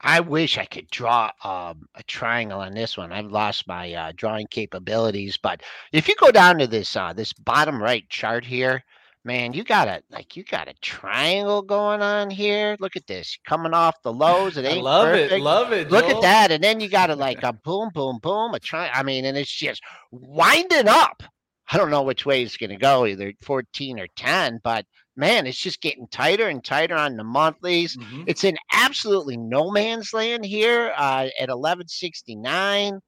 [0.01, 3.13] I wish I could draw um, a triangle on this one.
[3.13, 7.33] I've lost my uh, drawing capabilities, but if you go down to this uh, this
[7.33, 8.85] bottom right chart here,
[9.27, 12.77] man, you got a like you got a triangle going on here.
[12.79, 14.57] Look at this, coming off the lows.
[14.57, 15.33] It ain't I love perfect.
[15.33, 15.91] it, love it.
[15.91, 18.89] Look at that, and then you got to like a boom, boom, boom, a try.
[18.89, 21.23] I mean, and it's just winding up.
[21.71, 24.87] I don't know which way it's going to go, either 14 or 10, but
[25.17, 27.97] man, it's just getting tighter and tighter on the monthlies.
[27.97, 28.23] Mhm.
[28.29, 33.01] It's in absolutely no man's land here uh, at 1169.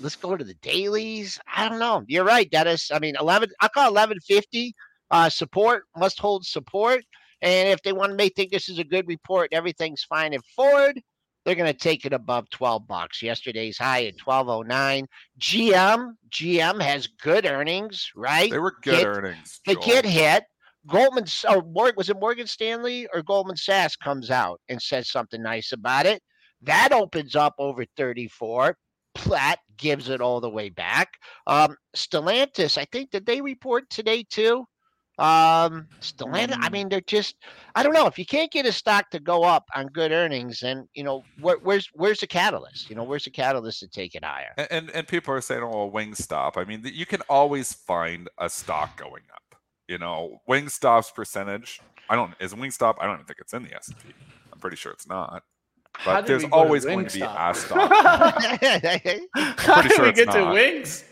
[0.00, 1.38] Let's go to the dailies.
[1.54, 2.04] I don't know.
[2.06, 2.90] You're right, Dennis.
[2.90, 3.50] I mean, 11.
[3.60, 4.74] I call 1150
[5.10, 7.04] uh, support must hold support.
[7.42, 10.34] And if they want to make think this is a good report, and everything's fine
[10.34, 11.00] at Ford.
[11.44, 13.22] They're going to take it above 12 bucks.
[13.22, 15.06] Yesterday's high at 1209.
[15.38, 18.50] GM, GM has good earnings, right?
[18.50, 19.60] They were good Get- earnings.
[19.64, 20.42] They get hit.
[20.88, 25.42] Goldman or Morgan was it Morgan Stanley or Goldman Sachs comes out and says something
[25.42, 26.22] nice about it.
[26.62, 28.76] That opens up over 34.
[29.14, 31.08] Platt gives it all the way back.
[31.46, 34.66] Um, Stellantis, I think, did they report today too?
[35.18, 37.36] Um, Stellantis, I mean, they're just,
[37.74, 38.06] I don't know.
[38.06, 41.24] If you can't get a stock to go up on good earnings, then you know
[41.40, 42.90] where, where's where's the catalyst?
[42.90, 44.52] You know, where's the catalyst to take it higher?
[44.58, 48.50] And, and and people are saying, "Oh, Wingstop." I mean, you can always find a
[48.50, 49.58] stock going up.
[49.88, 51.80] You know, Wingstop's percentage.
[52.10, 52.96] I don't is Wingstop.
[53.00, 54.08] I don't even think it's in the S and P.
[54.52, 55.44] I'm pretty sure it's not.
[56.04, 57.90] But there's we go to always going to be a stock.
[59.34, 60.52] How did we it's get to not.
[60.52, 61.04] wings?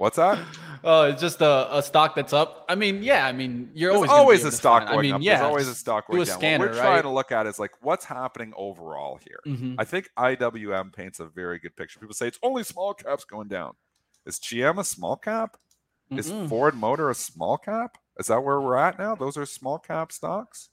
[0.00, 0.38] What's that?
[0.82, 2.64] Oh, it's just a, a stock that's up.
[2.70, 3.26] I mean, yeah.
[3.26, 5.20] I mean, you're There's always always a stock going I mean, up.
[5.20, 5.34] yeah.
[5.36, 6.38] There's always a stock going a down.
[6.38, 7.02] scanner, what we're trying right?
[7.02, 9.40] to look at is like what's happening overall here.
[9.46, 9.74] Mhm.
[9.76, 12.00] I think IWM paints a very good picture.
[12.00, 13.74] People say it's only small caps going down.
[14.24, 15.58] Is GM a small cap?
[16.12, 16.48] Is Mm-mm.
[16.48, 17.98] Ford Motor a small cap?
[18.18, 19.14] Is that where we're at now?
[19.14, 20.70] Those are small cap stocks.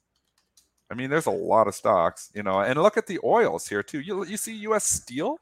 [0.90, 2.62] I mean, there's a lot of stocks, you know.
[2.62, 4.00] And look at the oils here too.
[4.00, 4.86] You you see U.S.
[4.86, 5.38] Steel?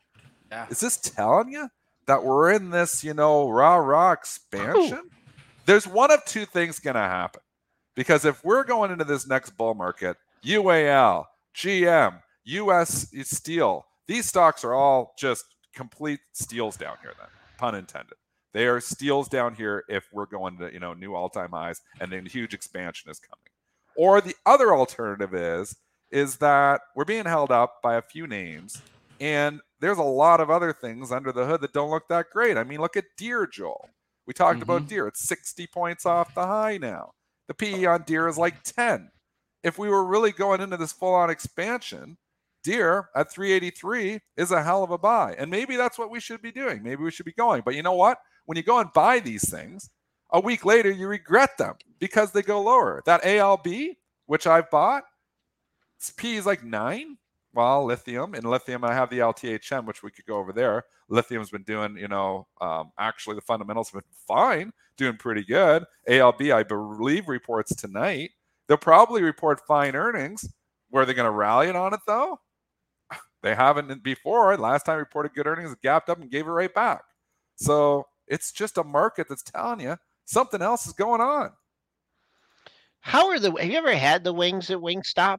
[0.50, 0.66] Yeah.
[0.72, 1.70] Is this telling you
[2.08, 5.10] that we're in this, you know, rah rah expansion?
[5.66, 7.42] There's one of two things going to happen.
[7.96, 14.64] Because if we're going into this next bull market, UAL, GM, US Steel, these stocks
[14.64, 18.16] are all just complete steals down here, then, pun intended.
[18.54, 22.12] They are steals down here if we're going to, you know, new all-time highs and
[22.12, 23.40] then huge expansion is coming.
[23.98, 25.76] Or the other alternative is
[26.12, 28.82] is that we're being held up by a few names
[29.20, 32.58] and there's a lot of other things under the hood that don't look that great.
[32.58, 33.88] I mean, look at Deere, Joel.
[34.26, 34.88] We talked about mm-hmm.
[34.88, 35.08] Deere.
[35.08, 37.12] It's 60 points off the high now.
[37.48, 39.12] The PE on Deere is like 10.
[39.64, 42.18] If we were really going into this full on expansion,
[42.64, 45.36] Deere at 383 is a hell of a buy.
[45.38, 46.82] And maybe that's what we should be doing.
[46.82, 47.62] Maybe we should be going.
[47.64, 48.18] But you know what?
[48.46, 49.92] When you go and buy these things,
[50.32, 53.04] a week later you regret them because they go lower.
[53.06, 55.04] That ALB, which I've bought,
[56.00, 57.18] its P is like nine.
[57.56, 60.84] Well, lithium and lithium, I have the LTHM, which we could go over there.
[61.08, 65.86] Lithium's been doing, you know, um, actually the fundamentals have been fine, doing pretty good.
[66.10, 68.32] ALB, I believe, reports tonight.
[68.68, 70.46] They'll probably report fine earnings.
[70.92, 72.40] Were they going to rally it on it though?
[73.42, 74.58] They haven't before.
[74.58, 77.04] Last time reported good earnings, it gapped up and gave it right back.
[77.56, 81.52] So it's just a market that's telling you something else is going on.
[83.02, 83.52] How are the?
[83.52, 85.38] Have you ever had the wings at Wingstop?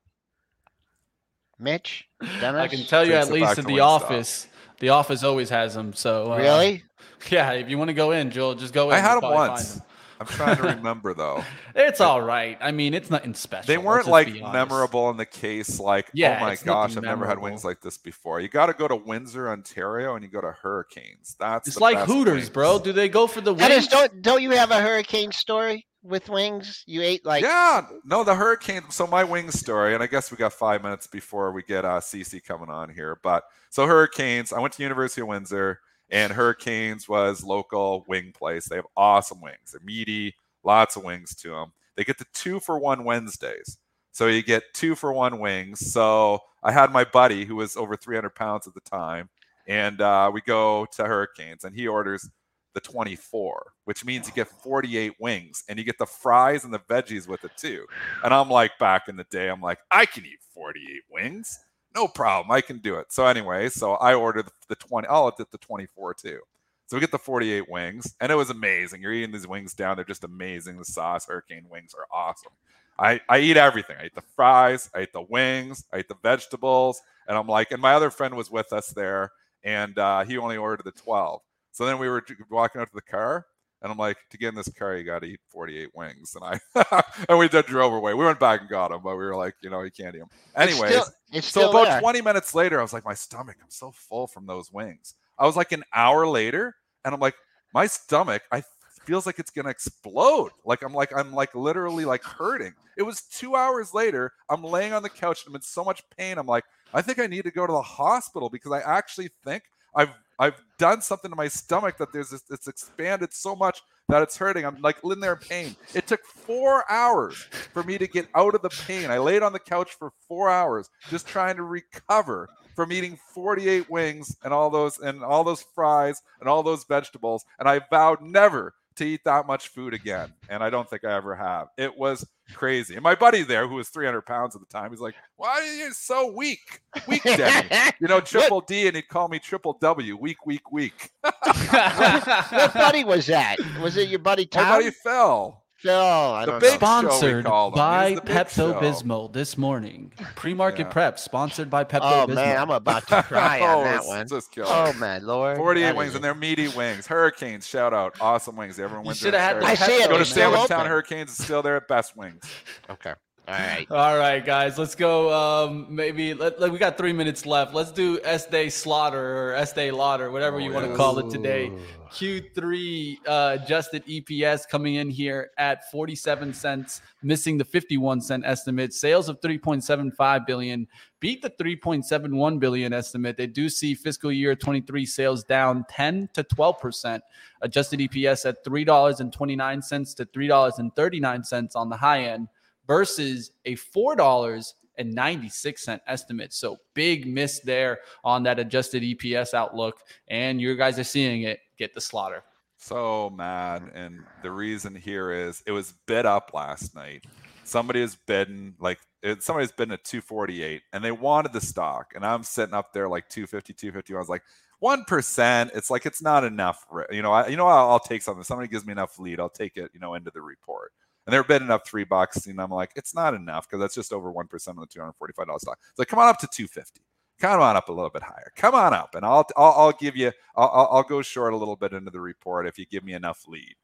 [1.59, 3.83] Mitch, I can tell you Takes at least to at the Wingstop.
[3.83, 4.47] office.
[4.79, 5.93] The office always has them.
[5.95, 6.85] So uh, Really?
[7.31, 7.53] yeah.
[7.53, 8.97] If you want to go in, Joel, just go in.
[8.97, 9.81] I had You'll them once.
[10.19, 11.45] I'm trying to remember though.
[11.75, 12.57] It's all right.
[12.61, 13.67] I mean, it's nothing special.
[13.67, 17.39] They weren't like memorable in the case like, Yeah, oh my gosh, I've never had
[17.39, 18.41] wings like this before.
[18.41, 21.37] You got to go to Windsor, Ontario, and you go to Hurricanes.
[21.39, 22.49] That's It's the like best Hooters, wings.
[22.51, 22.79] bro.
[22.79, 23.89] Do they go for the Dennis, wings?
[23.89, 26.85] don't don't you have a hurricane story with wings?
[26.87, 28.83] You ate like yeah, no, the hurricane.
[28.91, 32.01] So my wings story, and I guess we got five minutes before we get uh,
[32.01, 33.19] CC coming on here.
[33.23, 38.67] But so Hurricanes, I went to University of Windsor, and Hurricanes was local wing place.
[38.67, 39.73] They have awesome wings.
[39.73, 41.73] They're meaty, lots of wings to them.
[41.97, 43.79] They get the two for one Wednesdays,
[44.13, 45.93] so you get two for one wings.
[45.93, 49.29] So I had my buddy who was over 300 pounds at the time,
[49.67, 52.29] and uh, we go to Hurricanes, and he orders
[52.77, 56.79] the 24, which means you get 48 wings and you get the fries and the
[56.79, 57.87] veggies with it too.
[58.23, 61.59] And I'm like, back in the day, I'm like, I can eat 48 wings.
[61.95, 62.51] No problem.
[62.51, 63.11] I can do it.
[63.15, 66.41] So, anyway, so I ordered the 20, I'll get the 24 too.
[66.87, 69.01] So we get the 48 wings, and it was amazing.
[69.01, 69.97] You're eating these wings down.
[69.97, 70.77] They're just amazing.
[70.77, 72.53] The sauce, hurricane wings are awesome.
[72.99, 73.97] I, I eat everything.
[73.99, 77.01] I eat the fries, I eat the wings, I eat the vegetables.
[77.27, 79.33] And I'm like, and my other friend was with us there,
[79.65, 81.41] and uh, he only ordered the 12.
[81.77, 83.45] So then we were walking out to the car,
[83.83, 86.35] and I'm like, to get in this car, you got to eat 48 wings.
[86.35, 88.15] And I and we just drove away.
[88.15, 90.21] We went back and got them, but we were like, you know, you can't eat
[90.21, 90.31] them.
[90.57, 92.01] It's Anyways, still- it's so still about there.
[92.01, 95.17] 20 minutes later, I was like, my stomach, I'm so full from those wings.
[95.39, 97.35] I was like an hour later, and I'm like,
[97.75, 98.63] my stomach, I
[99.05, 100.53] feels like it's gonna explode.
[100.65, 102.73] Like I'm like I'm like literally like hurting.
[102.97, 104.33] It was two hours later.
[104.49, 106.39] I'm laying on the couch and I'm in so much pain.
[106.39, 109.65] I'm like, I think I need to go to the hospital because I actually think
[109.95, 110.09] I've
[110.39, 114.37] I've done something to my stomach that there's this, it's expanded so much that it's
[114.37, 114.65] hurting.
[114.65, 115.77] I'm like in there in pain.
[115.95, 117.37] It took four hours
[117.73, 119.11] for me to get out of the pain.
[119.11, 123.89] I laid on the couch for four hours just trying to recover from eating 48
[123.91, 127.45] wings and all those and all those fries and all those vegetables.
[127.59, 130.33] And I vowed never to eat that much food again.
[130.49, 131.69] And I don't think I ever have.
[131.77, 132.95] It was crazy.
[132.95, 135.63] And my buddy there, who was 300 pounds at the time, he's like, Why are
[135.65, 136.81] you so weak?
[137.07, 137.69] Weak, Denny.
[138.01, 141.11] You know, triple D, and he'd call me triple W, weak, weak, weak.
[141.23, 143.57] what buddy was that?
[143.81, 144.79] Was it your buddy My Tom?
[144.79, 145.65] buddy fell.
[145.79, 147.21] Phil, I The don't big- know.
[147.21, 147.77] show we call them.
[147.77, 148.73] by the show.
[148.73, 150.11] Pepto Bismol this morning.
[150.35, 150.93] Pre-market Yeah.
[150.93, 152.31] prep sponsored by Pepto Bismol.
[152.31, 154.27] Oh man, I'm about to cry oh, on that one.
[154.27, 154.69] Just killer.
[154.71, 155.59] Oh my lord.
[155.59, 157.07] 48 That wings, and they're meaty wings.
[157.07, 158.17] Hurricanes, shout out.
[158.23, 158.81] Awesome wings.
[158.81, 159.19] Everyone You wins.
[159.19, 160.09] should have had I see it.
[160.09, 160.87] Go to Sandwich Town.
[160.87, 161.31] Hurricanes.
[161.33, 162.43] It's still there at Best Wings.
[162.89, 163.13] Okay.
[163.49, 163.87] All right.
[163.93, 165.33] All right, guys, let's go.
[165.33, 167.75] Um, maybe let, let- we got three minutes left.
[167.75, 169.21] Let's do Estée Slaughter
[169.53, 171.71] or Estée Lauder, whatever Oh, you want to call it today.
[172.11, 178.93] Q3 uh, adjusted EPS coming in here at 47 cents, missing the 51 cent estimate.
[178.93, 180.89] Sales of 3.75 billion,
[181.21, 183.37] beat the 3.71 billion estimate.
[183.37, 187.23] They do see fiscal year 23 sales down 10 to 12 percent.
[187.63, 191.89] Adjusted EPS at three dollars and 29 cents to three dollars and 39 cents on
[191.91, 192.49] the high end
[192.87, 196.53] versus a four dollars and 96 cent estimate.
[196.53, 200.01] So big miss there on that adjusted EPS outlook.
[200.29, 201.61] And you guys are seeing it.
[201.77, 202.43] Get the slaughter.
[202.79, 203.91] So mad.
[203.95, 207.25] And the reason here is it was bid up last night.
[207.65, 208.99] Somebody is bidding like
[209.41, 212.13] somebody's bidding at 248 and they wanted the stock.
[212.15, 214.15] And I'm sitting up there like 250, 250.
[214.15, 214.43] I was like,
[214.79, 215.71] one percent.
[215.75, 216.87] It's like it's not enough.
[217.11, 218.41] You know, I you know I'll, I'll take something.
[218.41, 219.91] If Somebody gives me enough lead, I'll take it.
[219.95, 220.93] You know, into the report.
[221.27, 224.13] And they're bidding up three bucks, and I'm like, it's not enough because that's just
[224.13, 225.79] over one percent of the two hundred forty-five dollars stock.
[225.91, 227.03] It's like, come on up to two fifty.
[227.39, 228.53] Come on up a little bit higher.
[228.57, 230.31] Come on up, and I'll I'll, I'll give you.
[230.55, 233.45] I'll, I'll go short a little bit into the report if you give me enough
[233.49, 233.75] lead.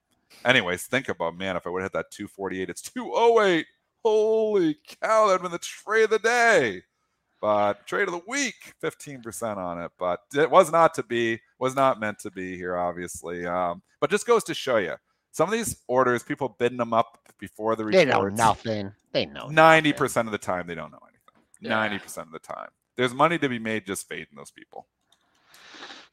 [0.44, 3.42] Anyways, think about man, if I would have hit that two forty-eight, it's two oh
[3.42, 3.66] eight.
[4.04, 6.82] Holy cow, that'd been the trade of the day.
[7.40, 9.90] But trade of the week, 15% on it.
[9.98, 13.46] But it was not to be, was not meant to be here, obviously.
[13.46, 14.94] Um, but just goes to show you
[15.32, 18.92] some of these orders, people bidding them up before the They know nothing.
[19.12, 21.42] They know ninety percent of the time, they don't know anything.
[21.60, 21.70] Yeah.
[21.70, 24.86] Ninety percent of the time, there's money to be made just fading those people.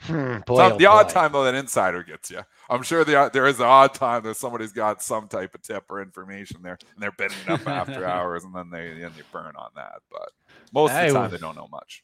[0.02, 2.40] Hmm, boy, Some- oh the odd time though, that insider gets you.
[2.70, 5.84] I'm sure the there is the odd time that somebody's got some type of tip
[5.90, 9.24] or information there, and they're bidding it up after hours, and then they then they
[9.32, 10.02] burn on that.
[10.10, 10.30] But
[10.74, 12.04] most of the time, well- they don't know much.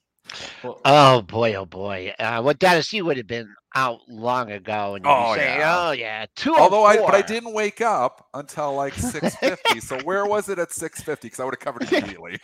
[0.83, 2.13] Oh boy, oh boy.
[2.19, 5.59] Uh, what Dennis, you would have been out long ago, and you'd Oh, be saying,
[5.59, 5.75] yeah.
[5.87, 9.81] "Oh yeah, two Although I, but I didn't wake up until like 6:50.
[9.81, 11.21] so where was it at 6:50?
[11.21, 12.39] Because I would have covered it immediately.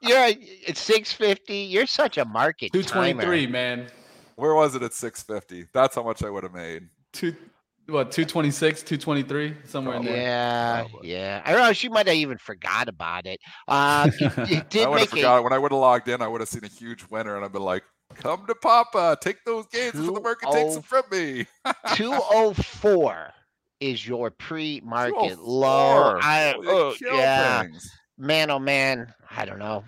[0.00, 1.58] You're at six fifty.
[1.58, 3.52] You're such a market Two twenty three, timer.
[3.52, 3.86] man.
[4.36, 5.68] where was it at 6:50?
[5.74, 6.88] That's how much I would have made.
[7.12, 7.34] Two
[7.86, 10.16] what, two twenty six, two twenty three, somewhere in there.
[10.16, 11.10] Yeah, Probably.
[11.12, 11.42] yeah.
[11.44, 11.72] I don't know.
[11.72, 13.40] She might have even forgot about it.
[13.66, 16.08] Uh, you, you I did would have make forgot a when I would have logged
[16.08, 16.20] in.
[16.22, 17.82] I would have seen a huge winner, and I've been like,
[18.14, 19.18] Come to Papa.
[19.20, 21.46] Take those gains before the market takes them from me.
[21.94, 23.32] 204
[23.80, 26.14] is your pre-market low.
[26.14, 27.62] Oh I, oh, yeah.
[27.62, 27.90] Things.
[28.16, 29.84] Man, oh man, I don't know.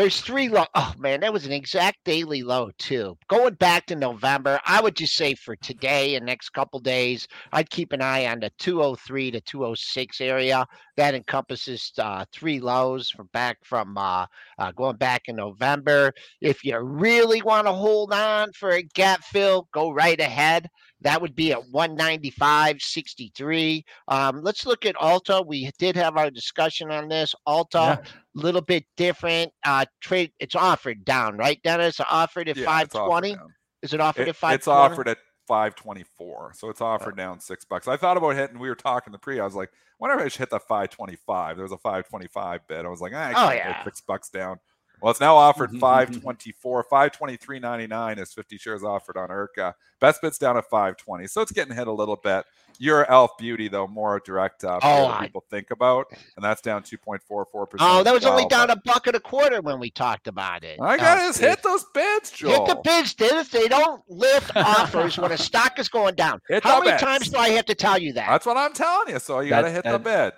[0.00, 0.64] There's three low.
[0.74, 3.18] Oh man, that was an exact daily low too.
[3.28, 7.68] Going back to November, I would just say for today and next couple days, I'd
[7.68, 10.64] keep an eye on the 203 to 206 area.
[10.96, 14.24] That encompasses uh, three lows from back from uh,
[14.58, 16.14] uh, going back in November.
[16.40, 20.66] If you really want to hold on for a gap fill, go right ahead.
[21.02, 23.82] That would be at 195.63.
[24.08, 25.46] Um, let's look at Ulta.
[25.46, 27.34] We did have our discussion on this.
[27.48, 28.00] Ulta, a yeah.
[28.34, 29.52] little bit different.
[29.64, 30.32] Uh, trade.
[30.38, 32.00] It's offered down, right, Dennis?
[32.10, 33.36] Offered at yeah, 520.
[33.82, 34.54] Is it offered it, at 520?
[34.54, 36.52] It's offered at 524.
[36.54, 37.16] So it's offered oh.
[37.16, 37.88] down six bucks.
[37.88, 40.38] I thought about hitting, we were talking the pre, I was like, whenever I should
[40.38, 42.84] hit the 525, there was a 525 bid.
[42.84, 43.84] I was like, ah, I oh, yeah.
[43.84, 44.58] six bucks down.
[45.02, 46.20] Well, it's now offered mm-hmm, mm-hmm.
[46.22, 49.74] 524, 523.99 is 50 shares offered on ARCA.
[50.00, 51.26] Best bid's down at 520.
[51.26, 52.44] So it's getting hit a little bit.
[52.78, 54.80] Your Elf Beauty, though, more direct up.
[54.82, 57.44] Oh, people think about, and that's down 2.44%.
[57.78, 60.80] Oh, that was only down a buck and a quarter when we talked about it.
[60.80, 62.64] I got oh, to hit those bids, Joel.
[62.64, 63.48] Hit the bids, Dennis.
[63.48, 66.40] They don't lift offers when a stock is going down.
[66.48, 67.02] Hit How many bids.
[67.02, 68.26] times do I have to tell you that?
[68.26, 69.18] That's what I'm telling you.
[69.18, 70.32] So you got to hit that, the bid.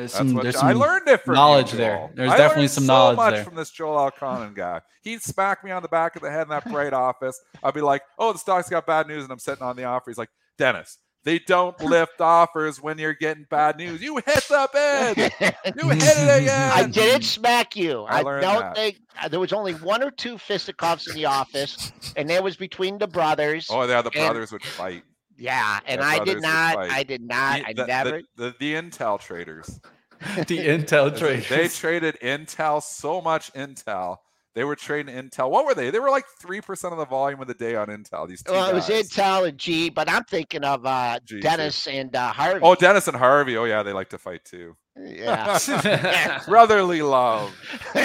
[0.00, 2.08] There's some, there's some I learned it from knowledge you, there.
[2.14, 3.44] There's I definitely some so knowledge much there.
[3.44, 4.80] from this Joel Elconin guy.
[5.02, 7.38] He'd smack me on the back of the head in that bright office.
[7.62, 10.08] I'd be like, "Oh, the stock's got bad news," and I'm sitting on the offer.
[10.10, 14.00] He's like, "Dennis, they don't lift offers when you're getting bad news.
[14.00, 15.32] You hit the bid.
[15.76, 16.72] You hit it again.
[16.72, 18.04] I didn't smack you.
[18.04, 18.74] I, I don't that.
[18.74, 22.56] think uh, there was only one or two fisticuffs in the office, and that was
[22.56, 23.68] between the brothers.
[23.70, 25.02] Oh, yeah, the brothers would fight.
[25.40, 26.76] Yeah, and I did not.
[26.78, 27.60] I did not.
[27.74, 28.22] The, I never.
[28.36, 29.80] The, the, the Intel traders.
[30.36, 31.48] the Intel traders.
[31.48, 34.18] They traded Intel so much Intel.
[34.54, 35.48] They were trading Intel.
[35.48, 35.90] What were they?
[35.90, 38.28] They were like three percent of the volume of the day on Intel.
[38.28, 38.88] These well, guys.
[38.88, 41.90] it was Intel and G, but I'm thinking of uh, G, Dennis too.
[41.90, 42.60] and uh, Harvey.
[42.62, 43.56] Oh, Dennis and Harvey.
[43.56, 44.76] Oh yeah, they like to fight too.
[45.02, 47.56] Yeah, brotherly love.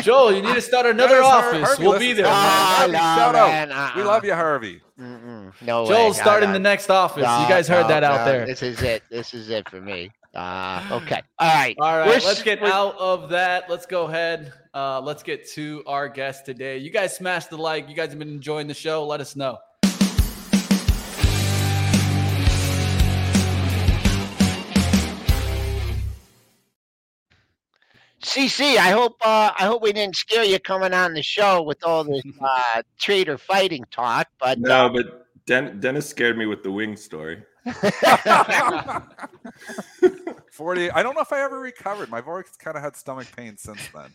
[0.01, 1.67] Joel, you need to start another office.
[1.67, 2.25] Harvey, we'll be there.
[2.27, 3.77] Oh, no, shout man, out.
[3.77, 3.97] Uh-uh.
[3.97, 4.81] We love you, Harvey.
[4.99, 5.53] Mm-mm.
[5.61, 7.23] No, Joel's starting the next office.
[7.23, 8.45] No, you guys heard no, that out there.
[8.45, 9.03] This is it.
[9.09, 10.11] This is it for me.
[10.33, 11.21] Uh, okay.
[11.39, 11.75] All right.
[11.79, 12.07] All right.
[12.07, 13.69] We're, let's get out of that.
[13.69, 14.53] Let's go ahead.
[14.73, 16.77] Uh, let's get to our guest today.
[16.77, 17.89] You guys smash the like.
[17.89, 19.05] You guys have been enjoying the show.
[19.05, 19.57] Let us know.
[28.21, 31.83] CC, I hope uh, I hope we didn't scare you coming on the show with
[31.83, 34.27] all this uh, trader fighting talk.
[34.39, 37.43] But no, uh, but Den- Dennis scared me with the wing story.
[40.51, 40.91] 40.
[40.91, 42.09] I don't know if I ever recovered.
[42.09, 44.09] My voice kind of had stomach pain since then.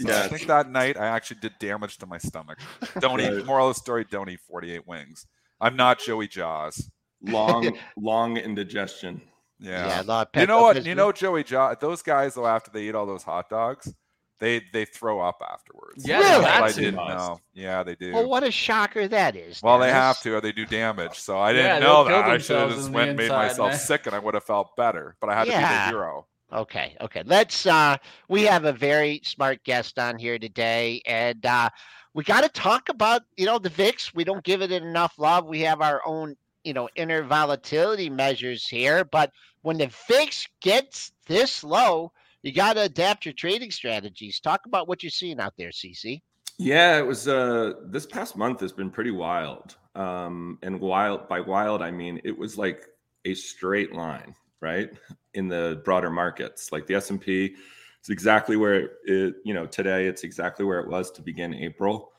[0.00, 0.24] So yeah.
[0.24, 2.58] I think that night I actually did damage to my stomach.
[2.98, 3.32] Don't right.
[3.32, 3.46] eat.
[3.46, 5.26] Moral of the story: Don't eat 48 wings.
[5.60, 6.90] I'm not Joey Jaws.
[7.22, 9.22] Long, long indigestion.
[9.58, 10.02] Yeah.
[10.06, 10.84] yeah you know what?
[10.84, 11.76] You know Joey Jaws.
[11.80, 13.92] Those guys though, after they eat all those hot dogs,
[14.40, 16.06] they they throw up afterwards.
[16.06, 16.44] Yeah, really?
[16.44, 17.40] I didn't know.
[17.54, 18.12] Yeah, they do.
[18.12, 19.62] Well, what a shocker that is.
[19.62, 21.18] Well, they have to, or they do damage.
[21.18, 22.24] So I didn't yeah, know that.
[22.24, 23.78] I should have just went and made myself man.
[23.78, 25.16] sick, and I would have felt better.
[25.20, 25.60] But I had yeah.
[25.60, 26.26] to be the hero.
[26.52, 27.22] Okay, okay.
[27.24, 27.66] Let's.
[27.66, 27.96] uh
[28.28, 31.70] We have a very smart guest on here today, and uh
[32.12, 34.14] we got to talk about you know the VIX.
[34.14, 35.46] We don't give it enough love.
[35.46, 39.30] We have our own you know inner volatility measures here, but
[39.62, 42.12] when the VIX gets this low
[42.44, 44.38] you got to adapt your trading strategies.
[44.38, 46.20] Talk about what you're seeing out there, CC.
[46.58, 49.76] Yeah, it was uh this past month has been pretty wild.
[49.96, 52.84] Um and wild by wild I mean it was like
[53.24, 54.90] a straight line, right?
[55.32, 56.70] In the broader markets.
[56.70, 57.56] Like the S&P
[57.98, 62.12] it's exactly where it you know, today it's exactly where it was to begin April.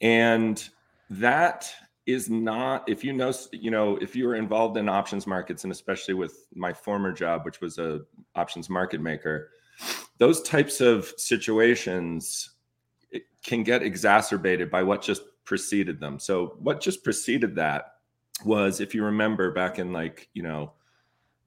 [0.00, 0.66] And
[1.10, 1.70] that
[2.08, 5.70] is not if you know you know if you were involved in options markets and
[5.70, 8.00] especially with my former job which was a
[8.34, 9.50] options market maker
[10.18, 12.50] those types of situations
[13.42, 16.18] can get exacerbated by what just preceded them.
[16.18, 17.94] So what just preceded that
[18.44, 20.72] was, if you remember back in like, you know,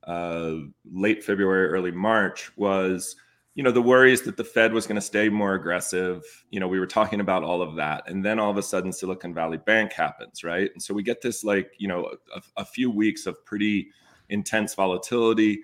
[0.05, 0.55] uh,
[0.91, 3.15] late February, early March was,
[3.55, 6.23] you know, the worries that the Fed was going to stay more aggressive.
[6.51, 8.03] You know, we were talking about all of that.
[8.07, 10.69] And then all of a sudden Silicon Valley Bank happens, right?
[10.73, 13.89] And so we get this like, you know, a, a few weeks of pretty
[14.29, 15.63] intense volatility.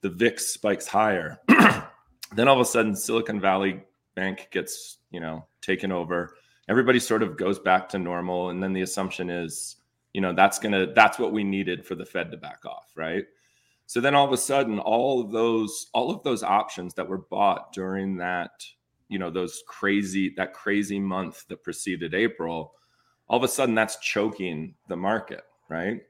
[0.00, 1.38] The VIX spikes higher.
[2.34, 3.82] then all of a sudden silicon valley
[4.14, 6.34] bank gets you know taken over
[6.68, 9.76] everybody sort of goes back to normal and then the assumption is
[10.12, 13.24] you know that's gonna that's what we needed for the fed to back off right
[13.88, 17.18] so then all of a sudden all of those all of those options that were
[17.18, 18.64] bought during that
[19.08, 22.74] you know those crazy that crazy month that preceded april
[23.28, 26.02] all of a sudden that's choking the market, right?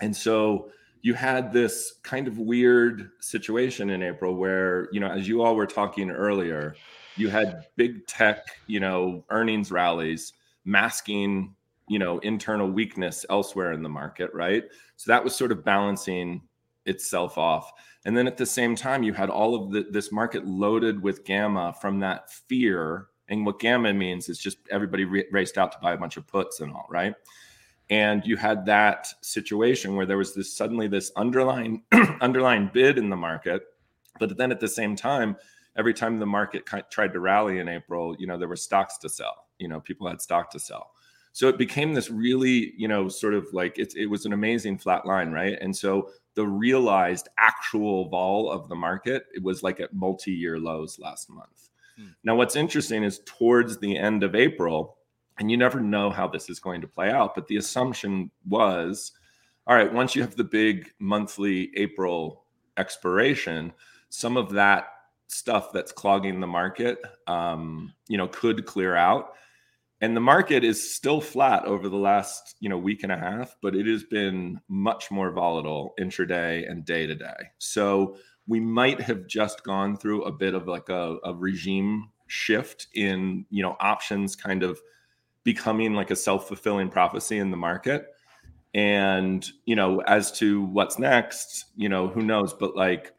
[0.00, 0.70] And so
[1.02, 5.56] you had this kind of weird situation in April where, you know, as you all
[5.56, 6.76] were talking earlier,
[7.16, 10.32] you had big tech, you know, earnings rallies
[10.64, 11.54] masking,
[11.88, 14.64] you know, internal weakness elsewhere in the market, right?
[14.96, 16.42] So that was sort of balancing
[16.86, 17.72] itself off.
[18.04, 21.24] And then at the same time, you had all of the, this market loaded with
[21.24, 23.08] gamma from that fear.
[23.28, 26.26] And what gamma means is just everybody re- raced out to buy a bunch of
[26.26, 27.14] puts and all, right?
[27.90, 31.82] And you had that situation where there was this suddenly this underlying
[32.20, 33.62] underlying bid in the market,
[34.18, 35.36] but then at the same time,
[35.76, 39.08] every time the market tried to rally in April, you know, there were stocks to
[39.08, 39.46] sell.
[39.58, 40.92] You know, people had stock to sell.
[41.32, 44.78] So it became this really, you know, sort of like it, it was an amazing
[44.78, 45.58] flat line, right?
[45.60, 50.98] And so the realized actual vol of the market, it was like at multi-year lows
[50.98, 51.70] last month.
[51.96, 52.08] Hmm.
[52.24, 54.96] Now, what's interesting is towards the end of April,
[55.38, 59.12] and you never know how this is going to play out, but the assumption was,
[59.66, 62.44] all right, once you have the big monthly April
[62.76, 63.72] expiration,
[64.08, 64.88] some of that
[65.28, 69.34] stuff that's clogging the market, um, you know, could clear out
[70.00, 73.56] and the market is still flat over the last you know week and a half
[73.62, 79.00] but it has been much more volatile intraday and day to day so we might
[79.00, 83.76] have just gone through a bit of like a, a regime shift in you know
[83.80, 84.80] options kind of
[85.44, 88.06] becoming like a self-fulfilling prophecy in the market.
[88.72, 92.54] And you know as to what's next you know who knows?
[92.54, 93.12] But like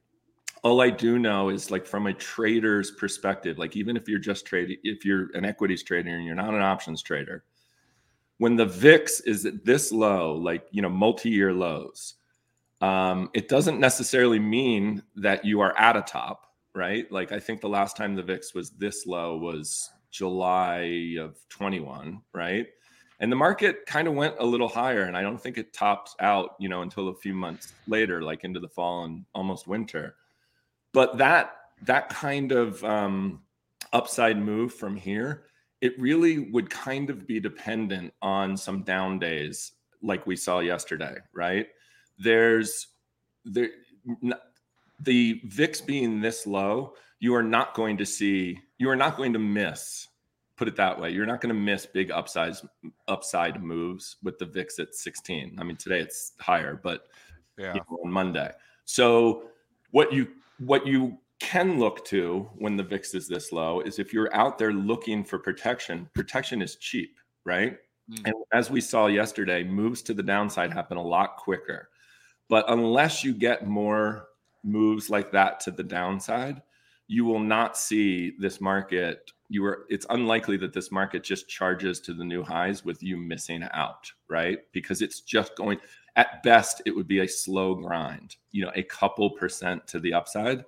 [0.63, 4.45] all I do know is like from a trader's perspective, like even if you're just
[4.45, 7.43] trading, if you're an equities trader and you're not an options trader,
[8.37, 12.15] when the VIX is at this low, like you know, multi-year lows,
[12.81, 17.11] um, it doesn't necessarily mean that you are at a top, right?
[17.11, 22.21] Like I think the last time the VIX was this low was July of 21,
[22.33, 22.67] right?
[23.19, 26.15] And the market kind of went a little higher, and I don't think it topped
[26.19, 30.15] out, you know, until a few months later, like into the fall and almost winter
[30.93, 33.41] but that that kind of um,
[33.93, 35.43] upside move from here,
[35.81, 41.15] it really would kind of be dependent on some down days like we saw yesterday,
[41.33, 41.67] right?
[42.17, 42.87] There's
[43.45, 43.69] there
[44.99, 49.33] the VIX being this low, you are not going to see, you are not going
[49.33, 50.07] to miss.
[50.57, 52.63] Put it that way, you're not going to miss big upsides
[53.07, 55.57] upside moves with the VIX at 16.
[55.59, 57.07] I mean, today it's higher, but
[57.57, 58.51] yeah, you know, on Monday.
[58.85, 59.43] So
[59.89, 60.27] what you
[60.61, 64.59] what you can look to when the VIX is this low is if you're out
[64.59, 67.77] there looking for protection, protection is cheap, right?
[68.11, 68.21] Mm.
[68.25, 71.89] And as we saw yesterday, moves to the downside happen a lot quicker.
[72.47, 74.27] But unless you get more
[74.63, 76.61] moves like that to the downside,
[77.07, 79.31] you will not see this market.
[79.49, 83.17] You are it's unlikely that this market just charges to the new highs with you
[83.17, 84.59] missing out, right?
[84.73, 85.79] Because it's just going
[86.15, 90.13] at best it would be a slow grind you know a couple percent to the
[90.13, 90.65] upside.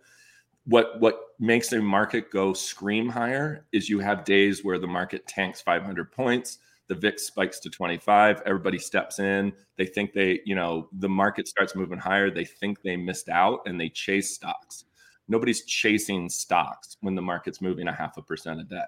[0.66, 5.28] What what makes a market go scream higher is you have days where the market
[5.28, 10.56] tanks 500 points the vix spikes to 25 everybody steps in they think they you
[10.56, 14.86] know the market starts moving higher they think they missed out and they chase stocks.
[15.30, 18.82] Nobody's chasing stocks when the market's moving a half a percent a day.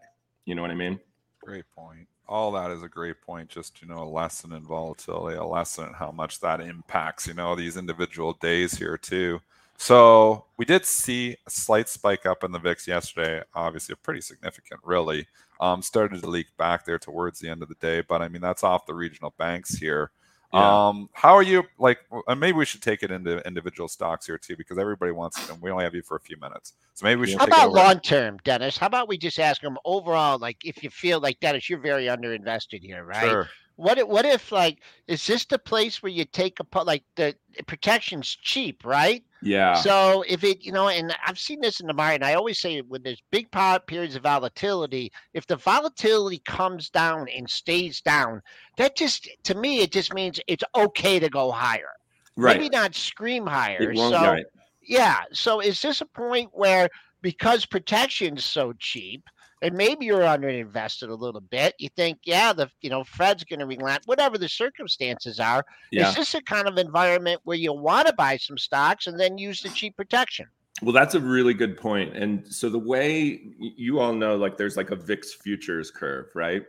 [0.45, 0.99] You know what i mean?
[1.41, 5.37] Great point all that is a great point just you know a lesson in volatility
[5.37, 9.39] a lesson in how much that impacts you know these individual days here too.
[9.77, 14.21] So we did see a slight spike up in the vix yesterday obviously a pretty
[14.21, 15.27] significant really
[15.59, 18.41] um, started to leak back there towards the end of the day but i mean
[18.41, 20.11] that's off the regional banks here
[20.53, 20.87] yeah.
[20.87, 21.99] Um, how are you like?
[22.27, 25.59] And maybe we should take it into individual stocks here too, because everybody wants them.
[25.61, 27.39] We only have you for a few minutes, so maybe we should.
[27.39, 28.77] How about long term, Dennis?
[28.77, 30.37] How about we just ask them overall?
[30.37, 33.29] Like, if you feel like Dennis, you're very underinvested here, right?
[33.29, 33.49] Sure.
[33.77, 37.35] What if, what if like is this the place where you take a like the
[37.67, 39.23] protection's cheap, right?
[39.41, 39.75] Yeah.
[39.75, 42.59] So if it, you know, and I've seen this in the market, and I always
[42.59, 48.41] say when there's big periods of volatility, if the volatility comes down and stays down,
[48.77, 51.91] that just to me it just means it's okay to go higher.
[52.37, 52.57] Right.
[52.57, 53.93] Maybe not scream higher.
[53.95, 54.45] So right.
[54.81, 55.21] yeah.
[55.31, 56.89] So is this a point where
[57.21, 59.27] because protection's so cheap,
[59.61, 61.73] and maybe you're underinvested a little bit.
[61.79, 65.65] You think, yeah, the you know Fed's going to relent, whatever the circumstances are.
[65.91, 66.09] Yeah.
[66.09, 69.37] Is this a kind of environment where you want to buy some stocks and then
[69.37, 70.47] use the cheap protection?
[70.81, 72.17] Well, that's a really good point.
[72.17, 76.63] And so the way you all know, like there's like a VIX futures curve, right?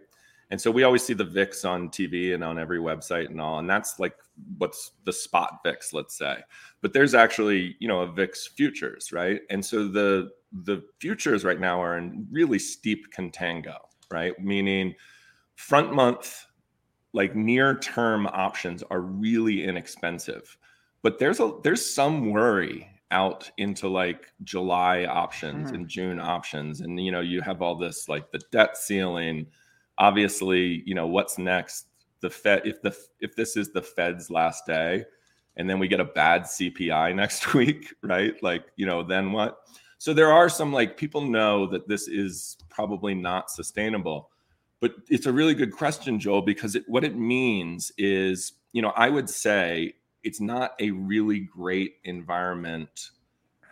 [0.50, 3.58] And so we always see the VIX on TV and on every website and all,
[3.58, 4.14] and that's like
[4.58, 6.36] what's the spot VIX, let's say.
[6.82, 9.40] But there's actually, you know, a VIX futures, right?
[9.50, 10.30] And so the
[10.64, 13.76] the futures right now are in really steep contango,
[14.10, 14.38] right?
[14.38, 14.94] Meaning
[15.56, 16.46] front month
[17.12, 20.56] like near term options are really inexpensive.
[21.02, 25.76] But there's a there's some worry out into like July options Hmm.
[25.76, 26.80] and June options.
[26.80, 29.46] And you know, you have all this like the debt ceiling.
[29.98, 31.86] Obviously, you know, what's next?
[32.20, 35.04] The Fed if the if this is the Fed's last day
[35.56, 38.34] and then we get a bad CPI next week, right?
[38.42, 39.58] Like, you know, then what?
[39.98, 44.30] So there are some like people know that this is probably not sustainable.
[44.80, 48.92] But it's a really good question, Joel, because it, what it means is, you know,
[48.94, 53.10] I would say it's not a really great environment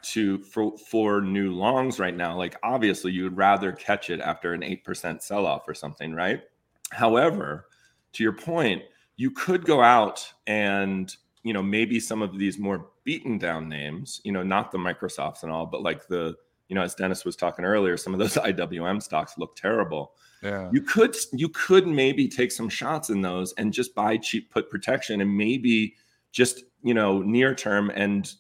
[0.03, 2.37] to for for new longs right now.
[2.37, 6.43] Like obviously you would rather catch it after an 8% sell-off or something, right?
[6.91, 7.67] However,
[8.13, 8.83] to your point,
[9.17, 11.15] you could go out and
[11.45, 15.45] you know maybe some of these more beaten down names, you know, not the Microsofts
[15.45, 16.35] and all, but like the
[16.69, 20.13] you know, as Dennis was talking earlier, some of those IWM stocks look terrible.
[20.43, 20.69] Yeah.
[20.73, 24.69] you could you could maybe take some shots in those and just buy cheap put
[24.69, 25.95] protection and maybe
[26.33, 28.31] just you know near term and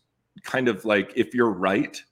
[0.42, 2.02] kind of like if you're right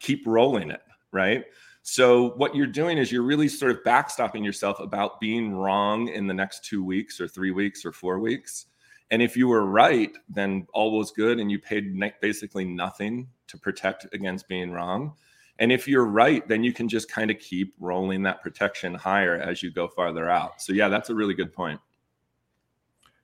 [0.00, 0.80] keep rolling it
[1.12, 1.44] right?
[1.82, 6.26] So what you're doing is you're really sort of backstopping yourself about being wrong in
[6.26, 8.66] the next two weeks or three weeks or four weeks
[9.10, 13.56] and if you were right then all was good and you paid basically nothing to
[13.58, 15.14] protect against being wrong
[15.58, 19.36] and if you're right, then you can just kind of keep rolling that protection higher
[19.36, 20.60] as you go farther out.
[20.60, 21.80] So yeah, that's a really good point.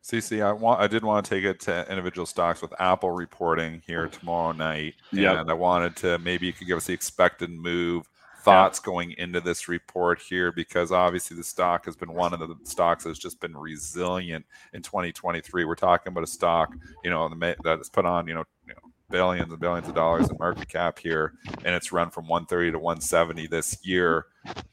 [0.03, 3.83] CC, I want I did want to take it to individual stocks with Apple reporting
[3.87, 4.09] here oh.
[4.09, 4.95] tomorrow night.
[5.13, 5.41] Yep.
[5.41, 8.09] And I wanted to maybe you could give us the expected move
[8.45, 12.57] thoughts going into this report here because obviously the stock has been one of the
[12.65, 15.65] stocks that's just been resilient in 2023.
[15.65, 16.75] We're talking about a stock,
[17.05, 17.33] you know,
[17.63, 20.99] that's put on, you know, you know, billions and billions of dollars in market cap
[20.99, 21.35] here
[21.65, 24.27] and it's run from 130 to 170 this year.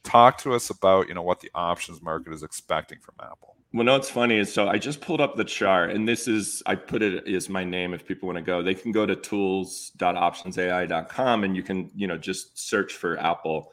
[0.04, 3.56] Talk to us about, you know, what the options market is expecting from Apple.
[3.72, 6.74] Well, no, it's funny so I just pulled up the chart, and this is I
[6.74, 8.64] put it as my name if people want to go.
[8.64, 13.72] They can go to tools.optionsai.com and you can, you know, just search for Apple.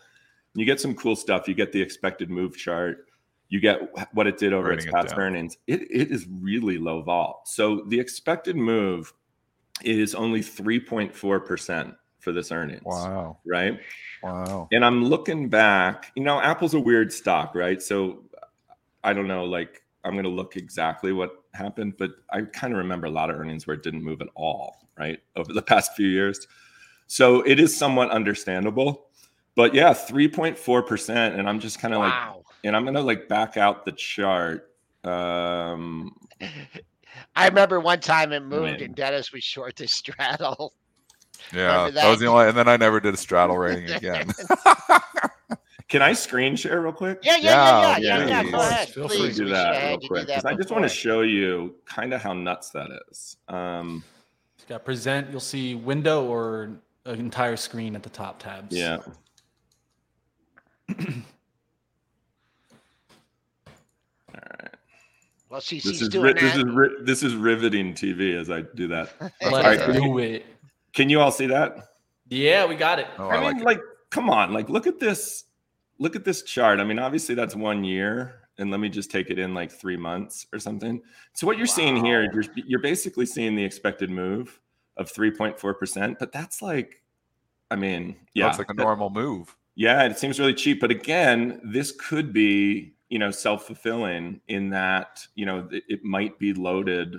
[0.54, 1.48] You get some cool stuff.
[1.48, 3.06] You get the expected move chart.
[3.48, 3.80] You get
[4.12, 5.56] what it did over its Writing it past earnings.
[5.66, 7.42] It, it is really low vol.
[7.46, 9.12] So the expected move
[9.82, 12.82] is only 3.4% for this earnings.
[12.84, 13.38] Wow.
[13.46, 13.80] Right.
[14.22, 14.68] Wow.
[14.72, 17.80] And I'm looking back, you know, Apple's a weird stock, right?
[17.80, 18.24] So
[19.04, 22.78] I don't know, like, I'm going to look exactly what happened, but I kind of
[22.78, 25.18] remember a lot of earnings where it didn't move at all, right?
[25.34, 26.46] Over the past few years.
[27.08, 29.08] So it is somewhat understandable.
[29.56, 31.38] But yeah, 3.4%.
[31.38, 32.14] And I'm just kind of like,
[32.62, 34.70] and I'm going to like back out the chart.
[35.02, 36.14] Um,
[37.36, 38.82] I remember one time it moved When?
[38.82, 40.72] and Dennis was short the straddle.
[41.52, 42.10] Yeah, Remember that?
[42.10, 44.30] was the only, and then I never did a straddle rating again.
[45.88, 47.20] Can I screen share real quick?
[47.22, 48.26] Yeah, yeah, yeah, yeah, Yeah, yeah.
[48.28, 48.50] yeah, please.
[48.52, 48.88] Go ahead.
[48.88, 50.88] Feel free to do that real had you do quick because I just want to
[50.88, 53.36] show you kind of how nuts that is.
[53.48, 54.02] Um,
[54.56, 55.30] It's got present.
[55.30, 58.74] You'll see window or an entire screen at the top tabs.
[58.76, 58.98] yeah.
[64.28, 64.70] All right.
[65.48, 66.40] Well, This CC's is doing ri- that.
[66.40, 69.10] this is ri- this is riveting TV as I do that.
[69.20, 70.44] Let's Alright, do it.
[70.92, 71.76] Can you all see that?
[72.28, 73.06] Yeah, we got it.
[73.18, 73.80] Oh, I, I mean, like like,
[74.10, 75.44] come on, like, look at this.
[75.98, 76.80] Look at this chart.
[76.80, 79.96] I mean, obviously that's one year, and let me just take it in like three
[79.96, 81.00] months or something.
[81.32, 84.60] So what you're seeing here, you're you're basically seeing the expected move
[84.96, 87.02] of 3.4 percent, but that's like,
[87.70, 89.54] I mean, yeah, That's like a that- normal move.
[89.74, 90.80] yeah, it seems really cheap.
[90.80, 96.38] But again, this could be, you know, self-fulfilling in that, you know, it, it might
[96.38, 97.14] be loaded.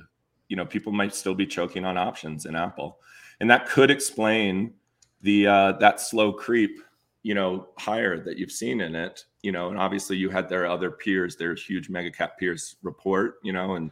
[0.50, 3.00] You know, people might still be choking on options in Apple,
[3.42, 4.74] and that could explain
[5.22, 6.80] the uh, that slow creep,
[7.24, 9.26] you know, higher that you've seen in it.
[9.42, 13.36] You know, and obviously you had their other peers, their huge mega cap peers report.
[13.44, 13.92] You know, and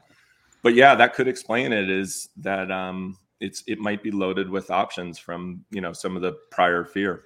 [0.63, 1.89] but yeah, that could explain it.
[1.89, 6.21] Is that um, it's it might be loaded with options from you know some of
[6.21, 7.25] the prior fear.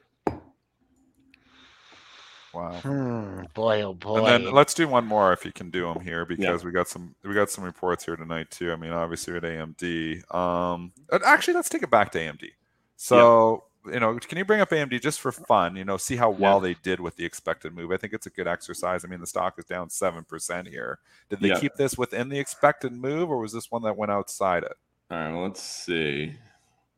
[2.53, 2.71] Wow.
[2.81, 4.25] Hmm, boy, oh boy.
[4.25, 6.87] And then let's do one more if you can do them here because we got
[6.87, 8.71] some we got some reports here tonight too.
[8.71, 10.33] I mean, obviously with AMD.
[10.33, 10.91] Um,
[11.23, 12.49] actually, let's take it back to AMD.
[12.95, 15.75] So you know, can you bring up AMD just for fun?
[15.75, 17.91] You know, see how well they did with the expected move.
[17.91, 19.03] I think it's a good exercise.
[19.03, 20.99] I mean, the stock is down seven percent here.
[21.29, 21.59] Did they Yeah.
[21.59, 24.77] keep this within the expected move, or was this one that went outside it?
[25.11, 26.35] All right, well, let's see.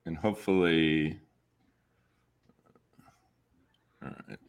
[0.05, 1.19] And hopefully.
[4.03, 4.39] All right.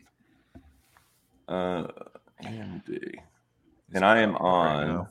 [1.48, 1.86] Uh,
[2.44, 3.14] AMD.
[3.94, 4.86] And I am on.
[4.88, 5.08] now.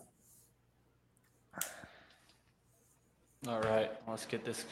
[3.48, 4.66] All right, let's get this.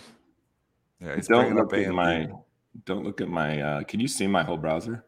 [0.99, 1.95] Yeah, he's Don't bringing up look at AMD.
[1.95, 2.29] my.
[2.85, 3.61] Don't look at my.
[3.61, 5.05] Uh, can you see my whole browser?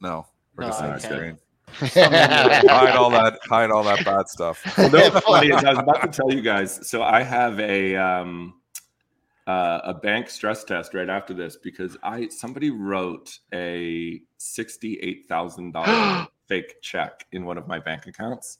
[0.00, 1.14] No, we're No, just I on the can't.
[1.14, 1.38] screen.
[2.70, 4.62] hide all that hide all that bad stuff.
[4.78, 6.88] Well, no, what's funny is I was about to tell you guys.
[6.88, 8.54] So I have a um,
[9.46, 15.26] uh, a bank stress test right after this because I somebody wrote a sixty eight
[15.28, 18.58] thousand dollar fake check in one of my bank accounts.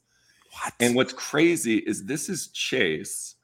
[0.52, 0.74] What?
[0.80, 3.36] And what's crazy is this is Chase,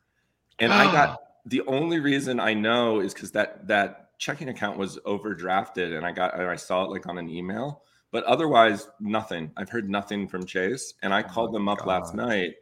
[0.59, 4.99] and I got the only reason I know is because that that checking account was
[5.01, 9.53] overdrafted, and I got I saw it like on an email, but otherwise nothing.
[9.57, 12.55] I've heard nothing from Chase, and I Oh called them up last night,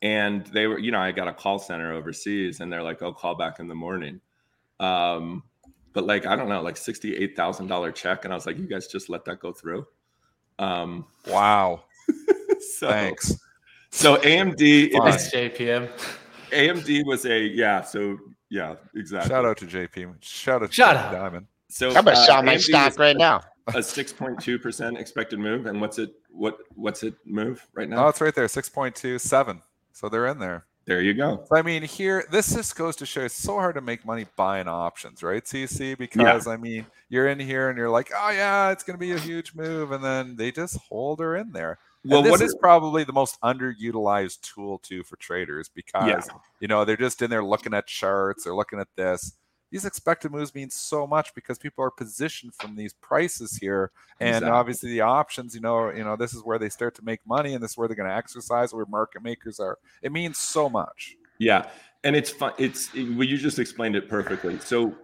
[0.00, 3.12] and they were you know I got a call center overseas, and they're like, "Oh,
[3.12, 4.18] call back in the morning."
[4.80, 5.42] Um,
[5.92, 8.56] but like I don't know, like sixty eight thousand dollar check, and I was like,
[8.56, 9.86] "You guys just let that go through."
[10.58, 11.84] Um, Wow.
[12.78, 13.38] so Thanks.
[13.90, 15.02] so AMD, Fine.
[15.02, 15.90] Thanks, JPM.
[16.50, 17.82] AMD was a yeah.
[17.82, 18.16] So
[18.54, 19.30] yeah, exactly.
[19.30, 20.14] Shout out to JP.
[20.20, 21.12] Shout out to Shout JP out.
[21.12, 21.46] Diamond.
[21.68, 23.40] So I'm gonna uh, sell my stock right now.
[23.74, 26.14] A six point two percent expected move, and what's it?
[26.30, 28.04] What what's it move right now?
[28.04, 29.60] Oh, it's right there, 6.27.
[29.92, 30.66] So they're in there.
[30.84, 31.44] there you go.
[31.48, 34.26] So, I mean, here, this just goes to show it's so hard to make money
[34.36, 35.96] buying options, right, CC?
[35.96, 39.12] Because, I mean, you're in here and you're like, oh, yeah, it's going to be
[39.12, 39.92] a huge move.
[39.92, 41.78] And then they just hold her in there.
[42.04, 46.34] Well, what is probably the most underutilized tool, too, for traders because, Yeah.
[46.60, 49.32] you know, they're just in there looking at charts, they're looking at this.
[49.70, 53.90] These expected moves mean so much because people are positioned from these prices here,
[54.20, 54.50] and Exactly.
[54.50, 55.54] obviously the options.
[55.54, 57.76] You know, you know this is where they start to make money, and this is
[57.76, 58.72] where they're going to exercise.
[58.72, 59.78] Where market makers are.
[60.00, 61.16] It means so much.
[61.38, 61.68] Yeah,
[62.04, 62.52] and it's fun.
[62.56, 64.60] It's well, you just explained it perfectly.
[64.60, 64.94] So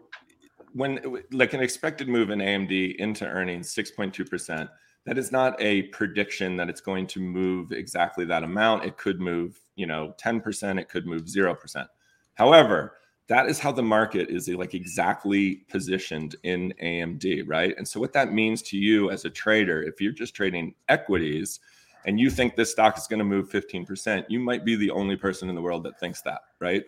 [0.73, 4.71] when like an expected move in AMD into earnings, six point two percent.
[5.07, 8.85] That is not a prediction that it's going to move exactly that amount.
[8.85, 10.79] It could move, you know, ten percent.
[10.79, 11.89] It could move zero percent.
[12.35, 12.95] However,
[13.31, 17.75] that is how the market is like exactly positioned in AMD, right?
[17.79, 21.61] And so what that means to you as a trader, if you're just trading equities
[22.07, 25.15] and you think this stock is going to move 15%, you might be the only
[25.15, 26.83] person in the world that thinks that, right?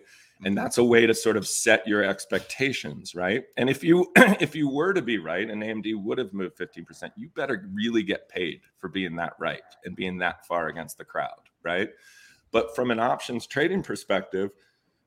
[0.45, 3.43] And that's a way to sort of set your expectations, right?
[3.57, 7.11] And if you if you were to be right and AMD would have moved 15%,
[7.15, 11.05] you better really get paid for being that right and being that far against the
[11.05, 11.89] crowd, right?
[12.51, 14.51] But from an options trading perspective,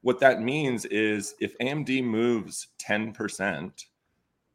[0.02, 3.86] what that means is if AMD moves 10%,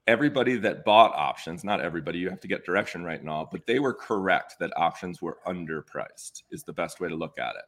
[0.07, 3.65] everybody that bought options, not everybody, you have to get direction right and all, but
[3.65, 7.63] they were correct that options were underpriced, is the best way to look at it.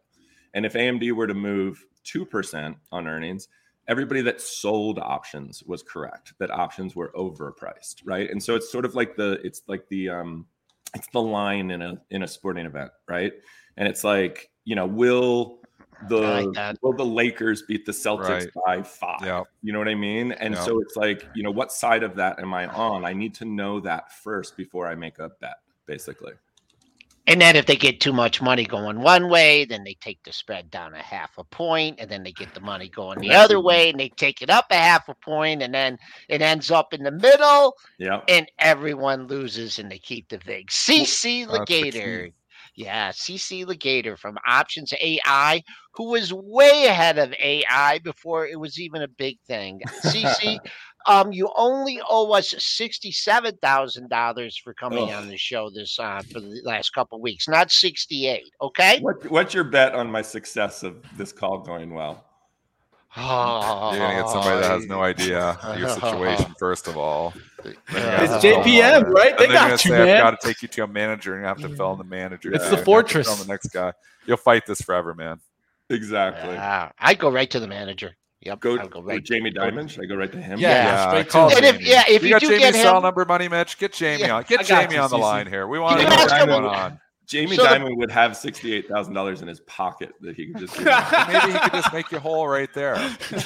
[0.53, 3.47] And if AMD were to move 2% on earnings,
[3.87, 8.29] everybody that sold options was correct that options were overpriced, right?
[8.29, 10.45] And so it's sort of like the it's like the um
[10.95, 13.33] it's the line in a in a sporting event, right?
[13.77, 15.59] And it's like, you know, will
[16.09, 18.49] the like will the Lakers beat the Celtics Right.
[18.65, 19.25] by five?
[19.25, 19.43] Yeah.
[19.63, 20.33] You know what I mean?
[20.33, 20.63] And Yeah.
[20.63, 23.05] so it's like, you know, what side of that am I on?
[23.05, 26.33] I need to know that first before I make a bet, basically.
[27.25, 30.33] And then if they get too much money going one way, then they take the
[30.33, 33.61] spread down a half a point, and then they get the money going the other
[33.61, 35.97] way, and they take it up a half a point, and then
[36.27, 38.21] it ends up in the middle, Yeah.
[38.27, 40.69] and everyone loses, and they keep the VIG.
[40.69, 41.45] CC key.
[41.45, 42.33] Lagator.
[42.75, 45.63] Yeah, CC Lagator from Options AI,
[45.93, 49.81] who was way ahead of AI before it was even a big thing.
[50.03, 50.57] CC,
[51.07, 55.23] um, you only owe us sixty-seven thousand dollars for coming Ugh.
[55.23, 58.49] on the show this uh for the last couple weeks, not sixty-eight.
[58.61, 58.99] Okay.
[59.01, 62.25] What, what's your bet on my success of this call going well?
[63.15, 66.55] Oh, You're gonna get somebody that has no idea your situation.
[66.59, 67.31] First of all,
[67.63, 69.11] Then you have It's JPM, them.
[69.13, 69.37] right?
[69.37, 70.09] They got you, say, man.
[70.17, 72.03] I've got to take you to a manager, and you have to fill in the
[72.05, 72.51] manager.
[72.51, 73.27] It's the you have to fortress.
[73.27, 73.93] fill in The next guy,
[74.25, 75.39] you'll fight this forever, man.
[75.91, 76.53] Exactly.
[76.55, 78.15] Yeah, I go right to the manager.
[78.45, 79.23] Yep, Go, I'll go with.
[79.23, 79.89] Jamie Dimon.
[79.89, 80.59] Should I go right to him?
[80.59, 82.75] Yeah, Yeah, straight call to And if yeah, if we you got do Jamie's get
[82.75, 83.77] cell him, number, money, Mitch.
[83.77, 84.43] Get Jamie Yeah, on.
[84.43, 85.21] Get Jamie you, on the CC.
[85.21, 85.67] line here.
[85.67, 86.99] We want to You know can what's going on.
[87.25, 90.59] Jamie So the- Dimon would have sixty-eight thousand dollars in his pocket that he could
[90.59, 90.77] just.
[90.79, 92.95] Maybe he could just make you whole right there.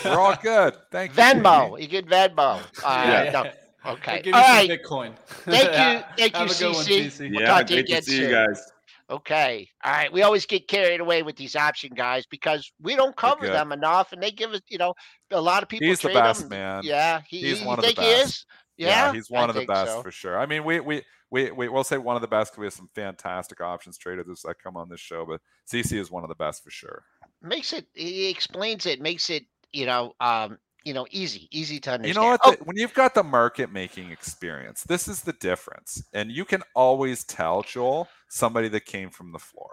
[0.03, 0.75] We're all good.
[0.91, 1.21] Thank you.
[1.23, 2.59] Venmo, you get Venmo.
[2.83, 3.31] Uh, Yeah.
[3.31, 3.51] no,
[3.91, 4.21] Okay.
[4.23, 4.69] Give All me some right.
[4.69, 5.15] Bitcoin.
[5.45, 6.03] Thank you.
[6.17, 7.05] Thank you, a good one, CC.
[7.05, 7.19] CC.
[7.31, 8.71] We'll yeah, talk to you great to again see you guys.
[9.09, 9.69] Okay.
[9.83, 10.11] All right.
[10.11, 14.11] We always get carried away with these option guys because we don't cover them enough,
[14.11, 14.93] and they give us, you know,
[15.31, 15.87] a lot of people.
[15.87, 16.49] He's the best, them.
[16.49, 16.81] man.
[16.83, 18.25] Yeah, he, He's one of the best.
[18.25, 18.45] is?
[18.77, 20.03] Yeah, he's I one of the best so.
[20.03, 20.37] for sure.
[20.37, 22.73] I mean, we we we we will say one of the best because we have
[22.73, 25.41] some fantastic options traders that come on this show, but
[25.71, 27.03] CC is one of the best for sure.
[27.41, 27.87] Makes it.
[27.93, 29.01] He explains it.
[29.01, 29.45] Makes it.
[29.71, 30.13] You know.
[30.19, 30.57] Um.
[30.87, 32.15] You know, easy, easy to understand.
[32.15, 32.41] You know what?
[32.45, 36.01] Oh, the- when you've got the market making experience, this is the difference.
[36.13, 39.71] And you can always tell, Joel, somebody that came from the floor.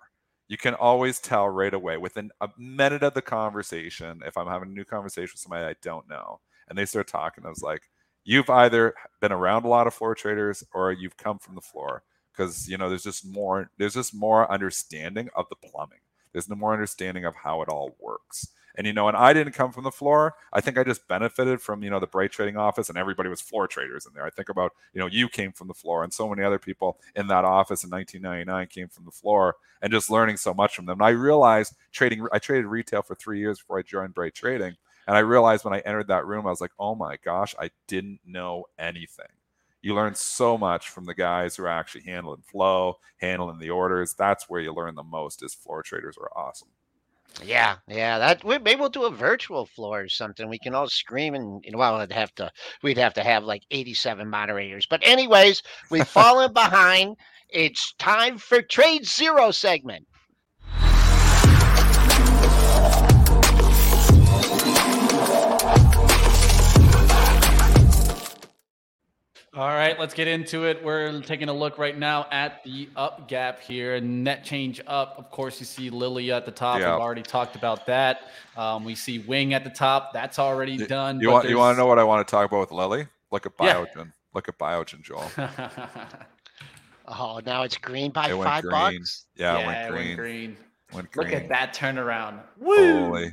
[0.48, 4.22] You can always tell right away within a minute of the conversation.
[4.26, 7.46] If I'm having a new conversation with somebody I don't know, and they start talking,
[7.46, 7.82] I was like,
[8.24, 12.02] you've either been around a lot of floor traders or you've come from the floor
[12.32, 16.00] because you know there's just more there's just more understanding of the plumbing.
[16.32, 18.48] There's no more understanding of how it all works.
[18.76, 20.34] And you know, and I didn't come from the floor.
[20.52, 23.40] I think I just benefited from you know the Bright Trading office, and everybody was
[23.40, 24.24] floor traders in there.
[24.26, 26.98] I think about you know you came from the floor, and so many other people
[27.14, 30.86] in that office in 1999 came from the floor, and just learning so much from
[30.86, 31.00] them.
[31.00, 32.26] And I realized trading.
[32.32, 35.74] I traded retail for three years before I joined Bright Trading, and I realized when
[35.74, 39.26] I entered that room, I was like, oh my gosh, I didn't know anything.
[39.82, 44.14] You learn so much from the guys who are actually handling flow, handling the orders.
[44.14, 45.42] That's where you learn the most.
[45.42, 46.68] Is floor traders are awesome.
[47.42, 48.18] Yeah, yeah.
[48.18, 50.48] That we maybe we'll do a virtual floor or something.
[50.48, 52.50] We can all scream and know, well, I'd have to.
[52.82, 54.86] We'd have to have like eighty-seven moderators.
[54.88, 57.16] But anyways, we've fallen behind.
[57.50, 60.06] It's time for TradeZero segment.
[69.56, 70.82] All right, let's get into it.
[70.84, 74.00] We're taking a look right now at the up gap here.
[74.00, 75.14] Net change up.
[75.16, 76.80] Of course, you see Lilly at the top.
[76.80, 76.92] Yeah.
[76.94, 78.22] We've already talked about that.
[78.56, 80.12] Um, we see Wing at the top.
[80.12, 81.20] That's already You- done.
[81.20, 83.06] You but want you want to know what I want to talk about with Lilly?
[83.30, 83.84] Look at Yeah.
[83.84, 84.12] Biogen.
[84.34, 85.30] Look at Biogen, Joel.
[87.06, 88.72] Oh, now it's green by It five green.
[88.72, 89.26] bucks.
[89.36, 90.06] Yeah, yeah, it went it green.
[90.06, 90.56] went green.
[90.94, 91.26] Went green.
[91.32, 92.40] Look at that turnaround.
[92.58, 93.04] Woo!
[93.08, 93.32] Holy.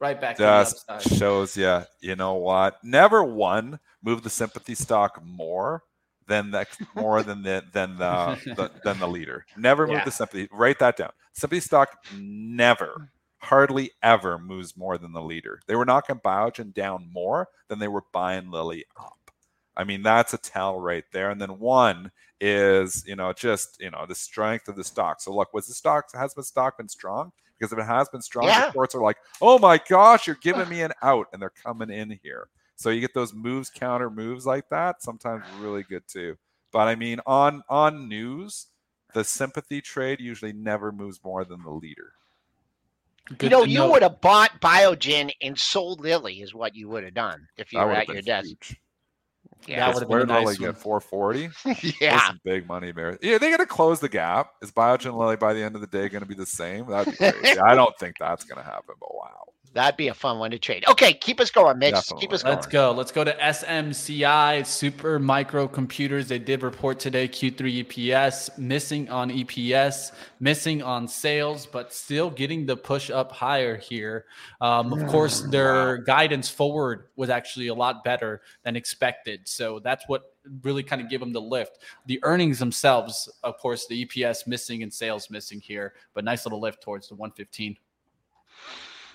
[0.00, 2.76] Right back to the Just shows you, you know what?
[2.84, 5.82] Never one move the sympathy stock more
[6.26, 9.44] than the more than the than the, the than the leader.
[9.56, 10.04] Never move Yeah.
[10.04, 10.48] the sympathy.
[10.52, 11.10] Write that down.
[11.32, 15.60] Sympathy stock never, hardly ever moves more than the leader.
[15.66, 19.14] They were knocking Biogen down more than they were buying Lilly up.
[19.76, 21.30] I mean, that's a tell right there.
[21.30, 25.20] And then one is, you know, just you know the strength of the stock.
[25.20, 27.32] So look, was the stock has the stock been strong?
[27.58, 28.66] Because if it has been strong, Yeah.
[28.66, 31.90] the shorts are like, oh my gosh, you're giving me an out, and they're coming
[31.90, 32.48] in here.
[32.78, 35.02] So you get those moves, counter moves like that.
[35.02, 36.36] Sometimes really good too.
[36.72, 38.68] But I mean, on on news,
[39.14, 42.12] the sympathy trade usually never moves more than the leader.
[43.42, 47.04] You know, to you would have bought Biogen and sold Lilly, is what you would
[47.04, 48.46] have done if you That were at been your desk.
[48.46, 48.76] huge.
[49.66, 50.56] That would've been Where a nice one.
[50.56, 51.50] get 440?
[52.00, 52.16] yeah.
[52.28, 53.18] That's big money, Bear.
[53.20, 54.52] Yeah, they got to close the gap.
[54.62, 56.86] Is Biogen and Lilly by the end of the day going to be the same?
[56.86, 57.58] That'd be crazy.
[57.66, 59.47] I don't think that's going to happen, but wow.
[59.78, 60.84] That'd be a fun one to trade.
[60.88, 61.94] Okay, keep us going, Mitch.
[62.18, 62.56] Keep us going.
[62.56, 62.90] Let's go.
[62.90, 66.26] Let's go to SMCI, Super Micro Computers.
[66.26, 70.10] They did report today Q3 EPS, missing on EPS,
[70.40, 74.24] missing on sales, but still getting the push up higher here.
[74.60, 79.46] Um, of course, their guidance forward was actually a lot better than expected.
[79.46, 81.78] So that's what really kind of gave them the lift.
[82.06, 86.60] The earnings themselves, of course, the EPS missing and sales missing here, but nice little
[86.60, 87.76] lift towards the 115.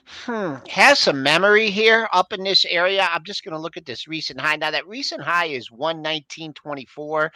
[0.05, 0.55] Hmm.
[0.69, 3.07] Has some memory here up in this area.
[3.11, 4.57] I'm just going to look at this recent high.
[4.57, 7.29] Now, that recent high is 119.24.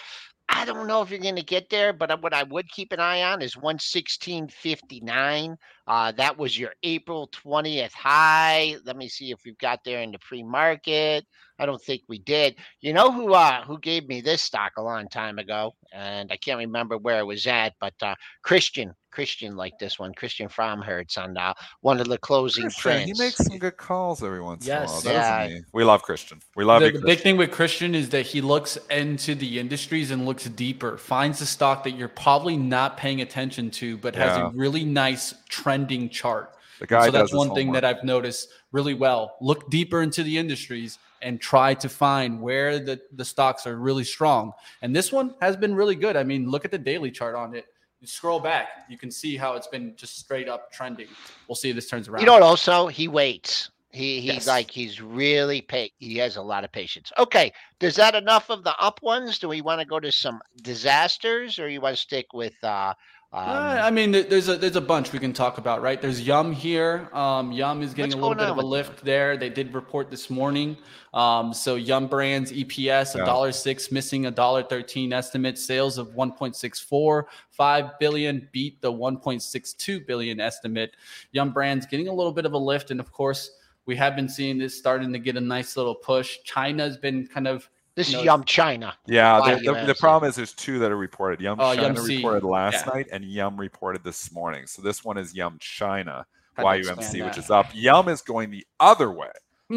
[0.50, 3.02] I don't know if you're going to get there, but what I would keep an
[3.02, 5.58] eye on is 116.59.
[5.86, 8.78] Uh, that was your April 20th high.
[8.86, 11.26] Let me see if we've got there in the pre-market.
[11.60, 12.56] I don't think we did.
[12.82, 16.38] You know who uh, who gave me this stock a long time ago, and I
[16.38, 21.18] can't remember where it was at, but uh, Christian Christian like this one, Christian Fromhertz
[21.18, 21.52] on uh,
[21.82, 25.04] one of the closing Christian, he makes some good calls every once Yes.
[25.04, 25.24] in a while.
[25.24, 25.58] doesn't Yeah.
[25.58, 25.62] he?
[25.74, 26.40] We love Christian.
[26.56, 29.58] We love the, you, the big thing with Christian is that he looks into the
[29.58, 34.16] industries and looks deeper, finds a stock that you're probably not paying attention to, but
[34.16, 34.50] has Yeah.
[34.50, 36.54] a really nice trending chart.
[36.78, 37.84] The And guy so that's does his one thing that.
[37.84, 39.36] I've noticed really well.
[39.42, 44.04] Look deeper into the industries and try to find where the, the stocks are really
[44.04, 44.52] strong.
[44.84, 46.16] And this one has been really good.
[46.16, 47.66] I mean, look at the daily chart on it.
[48.00, 51.08] You scroll back, you can see how it's been just straight up trending.
[51.48, 52.22] We'll see if this turns around.
[52.22, 52.44] You know what?
[52.44, 53.72] Also, he waits.
[53.90, 54.48] He he's Yes.
[54.48, 55.92] like he's really pay.
[55.98, 57.12] He has a lot of patience.
[57.18, 59.40] Okay, does that enough of the up ones?
[59.40, 62.54] Do we want to go to some disasters, or you want to stick with?
[62.64, 62.94] uh
[63.34, 66.02] um, Uh, I mean, there's a there's a bunch we can talk about, right?
[66.02, 67.10] There's Yum here.
[67.14, 69.36] Um, Yum is getting a little bit of a with lift there.
[69.36, 70.78] They did report this morning.
[71.14, 73.26] Um, so Yum Brands EPS a Yeah.
[73.26, 75.58] dollar six, missing a dollar thirteen estimate.
[75.58, 80.96] Sales of 1.64, 5 billion beat the 1.62 billion estimate.
[81.32, 83.52] Yum Brands getting a little bit of a lift, and of course,
[83.86, 86.38] we have been seeing this starting to get a nice little push.
[86.46, 88.94] China's been kind of this no, is Yum China.
[89.08, 91.42] Yeah, Why the, the, the problem is there's two that are reported.
[91.42, 92.94] Yum Oh, China Yum reported last Yeah.
[92.94, 94.68] night, and Yum reported this morning.
[94.68, 96.26] So this one is Yum China,
[96.56, 97.66] Had to expand YUMC, which is up.
[97.74, 99.32] Yum is going the other way.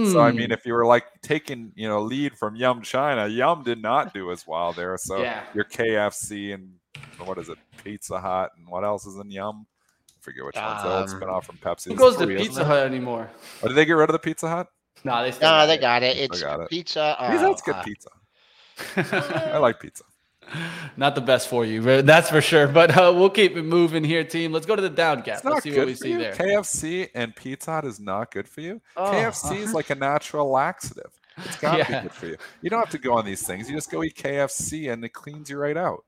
[0.04, 0.36] So I Hmm.
[0.36, 4.12] mean, if you were like taking you know lead from Yum China, Yum did not
[4.14, 4.96] do as well there.
[4.98, 5.42] So Yeah.
[5.54, 6.74] your KFC and
[7.18, 9.66] what is it, Pizza Hut, and what else is in Yum?
[9.66, 11.86] I forget which one's the old Um, spin off from Pepsi.
[11.86, 12.64] who goes to Pizza?
[12.64, 13.30] Hut anymore?
[13.62, 14.66] Or did they get rid of the Pizza Hut?
[15.04, 15.80] No, they still No, they it.
[15.80, 16.16] got it.
[16.18, 17.16] It's got pizza.
[17.18, 18.08] Pizza uh, Hut's good uh, pizza.
[19.54, 20.04] I like pizza.
[20.96, 22.66] Not the best for you, but that's for sure.
[22.66, 24.52] But uh, we'll keep it moving here, team.
[24.52, 25.36] Let's go to the down gap.
[25.38, 26.18] It's Let's see what we see you.
[26.18, 26.32] there.
[26.34, 28.80] KFC and Pizza Hut is not good for you.
[28.96, 29.74] Oh, KFC is uh-huh.
[29.76, 31.10] like a natural laxative.
[31.38, 32.00] It's got to Yeah.
[32.00, 32.36] be good for you.
[32.62, 33.70] You don't have to go on these things.
[33.70, 36.04] You just go eat KFC and it cleans you right out.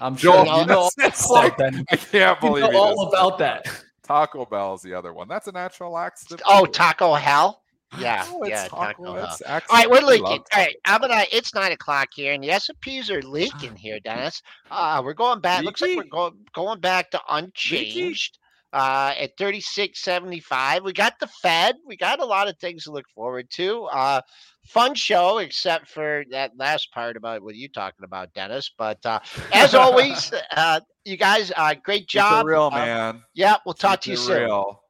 [0.00, 1.74] I'm sure you know all it's about like- that.
[1.90, 3.66] I can't believe You know all about that.
[4.04, 5.28] Taco Bell is the other one.
[5.28, 6.40] That's a natural laxative.
[6.46, 6.72] Oh, too.
[6.72, 7.61] Taco Hell.
[7.98, 9.04] Yeah, No, it's yeah, taco.
[9.04, 9.14] Taco
[9.46, 9.62] Hell.
[9.70, 10.24] All right, we're leaking.
[10.26, 11.24] All right, I'm gonna.
[11.30, 14.40] It's nine o'clock here, and the S and P's are leaking here, Dennis.
[14.70, 15.62] Uh, we're going back.
[15.64, 18.38] Looks like we're going going back to unchanged.
[18.74, 20.82] Uh, at thirty six seventy five.
[20.82, 21.74] We got the Fed.
[21.86, 23.84] We got a lot of things to look forward to.
[23.84, 24.22] Uh,
[24.64, 28.70] fun show, except for that last part about what you're talking about, Dennis.
[28.78, 29.20] But uh,
[29.52, 32.46] as always, uh, you guys, uh, great Keep it job.
[32.46, 33.22] real, Uh, man.
[33.34, 34.42] yeah, we'll talk Keep to you it soon.
[34.44, 34.81] Real.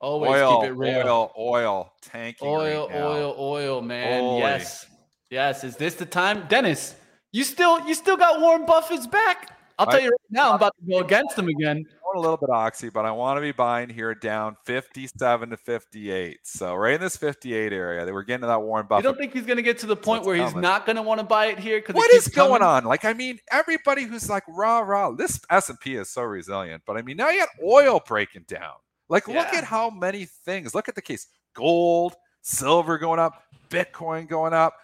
[0.00, 1.08] Always Oil, keep it real.
[1.08, 2.46] oil, oil, tanking.
[2.46, 4.20] oil, right oil, oil, man.
[4.20, 4.40] Holy.
[4.40, 4.86] Yes,
[5.30, 5.64] yes.
[5.64, 6.94] Is this the time, Dennis?
[7.32, 9.56] You still, you still got Warren Buffett's back.
[9.78, 11.84] I'll I- tell you right now, I'm about to go against him again.
[11.86, 15.50] I want a little bit oxy, but I want to be buying here down 57
[15.50, 16.38] to 58.
[16.44, 19.04] So right in this 58 area, that we're getting to that Warren Buffett.
[19.04, 20.62] You don't think he's going to get to the point where he's coming.
[20.62, 21.82] not going to want to buy it here?
[21.90, 22.84] What is going on?
[22.84, 25.10] Like, I mean, everybody who's like rah rah.
[25.10, 28.44] This S and P is so resilient, but I mean, now you got oil breaking
[28.48, 28.74] down.
[29.08, 30.74] Like, look at how many things.
[30.74, 34.74] Look at the case: gold, silver going up, Bitcoin going up.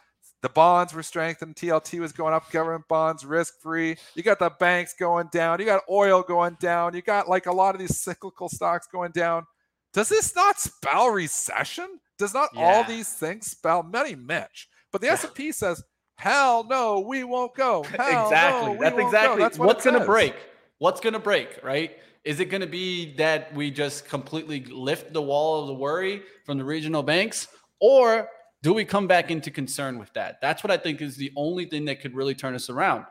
[0.42, 1.54] The bonds were strengthened.
[1.54, 2.50] TLT was going up.
[2.50, 3.96] Government bonds, risk free.
[4.16, 5.60] You got the banks going down.
[5.60, 6.94] You got oil going down.
[6.94, 9.46] You got like a lot of these cyclical stocks going down.
[9.92, 12.00] Does this not spell recession?
[12.18, 14.68] Does not all these things spell many Mitch?
[14.90, 15.14] But the Yeah.
[15.14, 15.82] S and P says,
[16.16, 18.66] "Hell no, we won't go." Hell exactly.
[18.66, 19.42] no, we That's exactly Go.
[19.42, 20.34] That's what what's going to break.
[20.78, 21.96] What's going to break, right?
[22.24, 26.22] Is it going to be that we just completely lift the wall of the worry
[26.44, 27.48] from the regional banks,
[27.80, 28.28] or
[28.62, 30.40] do we come back into concern with that?
[30.40, 33.06] That's what I think is the only thing that could really turn us around.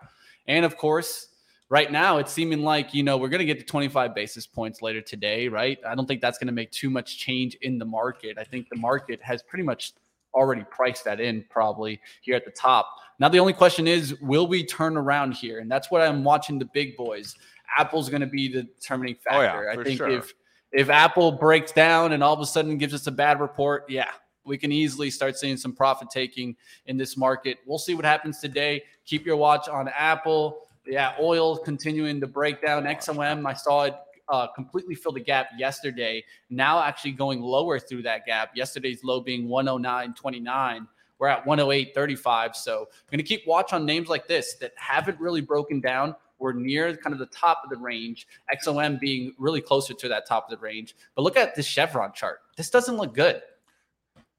[0.48, 1.28] And of course,
[1.70, 4.82] right now it's seeming like you know we're going to get to 25 basis points
[4.82, 5.78] later today, right?
[5.86, 8.38] I don't think that's going to make too much change in the market.
[8.38, 9.94] I think the market has pretty much
[10.34, 12.88] already priced that in probably here at the top.
[13.20, 15.60] Now the only question is, will we turn around here?
[15.60, 17.36] And that's what I'm watching the big boys.
[17.78, 19.70] Apple's going to be the determining Oh, yeah, factor.
[19.70, 20.10] I think sure.
[20.10, 20.34] if
[20.72, 24.10] if Apple breaks down and all of a sudden gives us a bad report, yeah,
[24.46, 26.56] we can easily start seeing some profit taking
[26.86, 27.60] in this market.
[27.66, 28.84] We'll see what happens today.
[29.06, 30.68] Keep your watch on Apple.
[30.86, 32.84] Yeah, oil continuing to break down.
[32.84, 33.96] XOM, I saw it
[34.30, 36.24] uh, completely fill the gap yesterday.
[36.50, 38.52] Now actually going lower through that gap.
[38.56, 40.88] Yesterday's low being 109.29.
[41.20, 42.56] We're at 108.35.
[42.56, 46.16] So I'm going to keep watch on names like this that haven't really broken down.
[46.42, 48.28] We're near kind of the top of the range.
[48.54, 50.96] XOM being really closer to that top of the range.
[51.16, 52.40] But look at this Chevron chart.
[52.58, 53.42] This doesn't look good.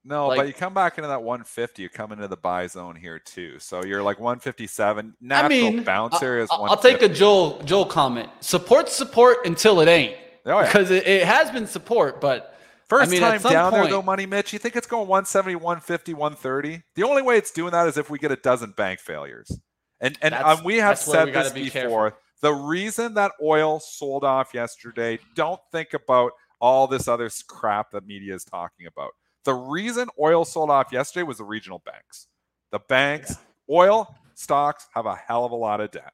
[0.05, 2.97] No, Like- but you come back into that 150, you come into the buy zone
[2.97, 3.61] here too.
[3.61, 5.15] So you're like 157.
[5.21, 8.29] I Natural mean, bounce area is I'll, I'll take a Joel Joel comment.
[8.41, 10.17] Support support until it ain't.
[10.45, 10.67] Oh, yeah.
[10.67, 14.53] Because it, it has been support, but First mean, time down there though, Money Mitch.
[14.53, 16.83] You think it's going 170, 150, 130?
[16.95, 19.57] The only way it's doing that is if we get a dozen bank failures.
[20.03, 22.19] And and um, we have said this be before.
[22.43, 28.05] The reason that oil sold off yesterday, don't think about all this other crap that
[28.05, 29.13] media is talking about.
[29.45, 32.27] The reason oil sold off yesterday was the regional banks.
[32.73, 33.37] The banks,
[33.71, 36.13] oil stocks have a hell of a lot of debt.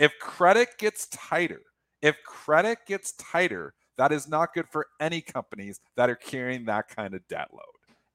[0.00, 1.62] If credit gets tighter,
[2.02, 6.88] if credit gets tighter, that is not good for any companies that are carrying that
[6.88, 7.62] kind of debt load.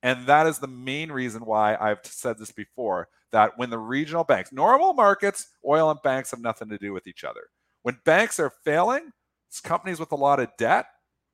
[0.02, 4.24] And that is the main reason why I've said this before that when the regional
[4.24, 7.50] banks, normal markets, oil and banks have nothing to do with each other.
[7.82, 9.12] When banks are failing,
[9.52, 10.86] s- companies with a lot of debt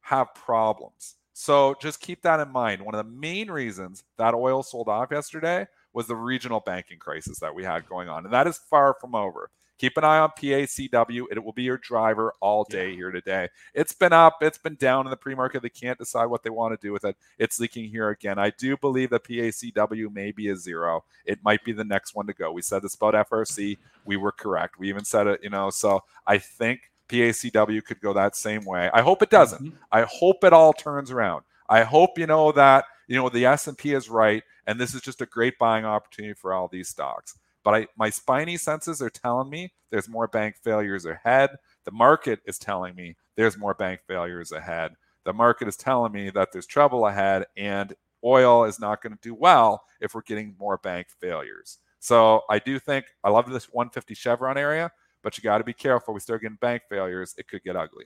[0.02, 1.16] have problems.
[1.34, 2.82] So just keep that in mind.
[2.82, 7.40] One of the main reasons that oil sold off yesterday was the regional banking crisis
[7.40, 8.26] that we had going on.
[8.26, 9.52] And that is far from over.
[9.80, 11.24] Keep an eye on PACW.
[11.32, 13.48] It will be your driver all day here today.
[13.74, 15.62] It's been up, it's been down in the pre market.
[15.62, 17.16] They can't decide what they want to do with it.
[17.38, 18.38] It's leaking here again.
[18.38, 21.06] I do believe that PACW may be a zero.
[21.26, 22.52] It might be the next one to go.
[22.52, 23.78] We said this about FRC.
[24.04, 24.78] We were correct.
[24.78, 25.70] We even said it, you know.
[25.70, 28.90] So I think PACW could go that same way.
[28.94, 29.64] I hope it doesn't.
[29.64, 29.78] Mhm.
[29.94, 31.46] I hope it all turns around.
[31.70, 34.94] I hope you know that you know the S and P is right, and this
[34.94, 37.39] is just a great buying opportunity for all these stocks.
[37.64, 41.52] But I, my spiny senses are telling me there's more bank failures ahead.
[41.86, 44.94] The market is telling me there's more bank failures ahead.
[45.26, 47.94] The market is telling me that there's trouble ahead, and
[48.24, 51.80] oil is not going to do well if we're getting more bank failures.
[52.00, 54.92] So I do think I love this 150 Chevron area,
[55.24, 56.14] but you got to be careful.
[56.14, 58.06] We start getting bank failures, it could get ugly.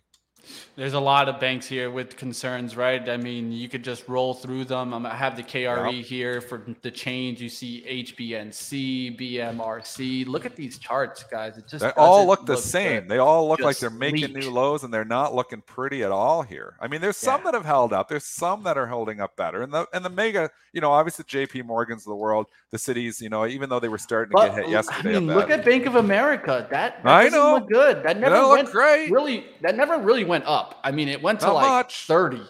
[0.76, 3.08] There's a lot of banks here with concerns, right?
[3.08, 4.94] I mean, you could just roll through them.
[4.94, 6.06] I'm, I have the KRE yep.
[6.06, 7.42] here for the change.
[7.42, 10.28] You see HBNC, BMRC.
[10.28, 11.58] Look at these charts, guys.
[11.58, 13.02] It just they all look the look same.
[13.02, 13.10] Good.
[13.10, 16.12] They all look just like they're making new lows, and they're not looking pretty at
[16.12, 16.76] all here.
[16.80, 17.52] I mean, there's some yeah.
[17.52, 18.10] that have held up.
[18.10, 21.26] There's some that are holding up better, and the and the mega, you know, obviously
[21.28, 21.62] J.P.
[21.62, 24.56] Morgan's of the world, the Citis, you know, even though they were starting to but,
[24.56, 25.18] get hit yesterday.
[25.18, 26.68] I mean, look at Bank of America.
[26.72, 27.54] That, that I know.
[27.54, 28.04] look good.
[28.04, 29.12] That never went great.
[29.12, 30.80] Really, that never really went up up.
[30.84, 32.06] I mean, it went to Not like much.
[32.06, 32.42] 30,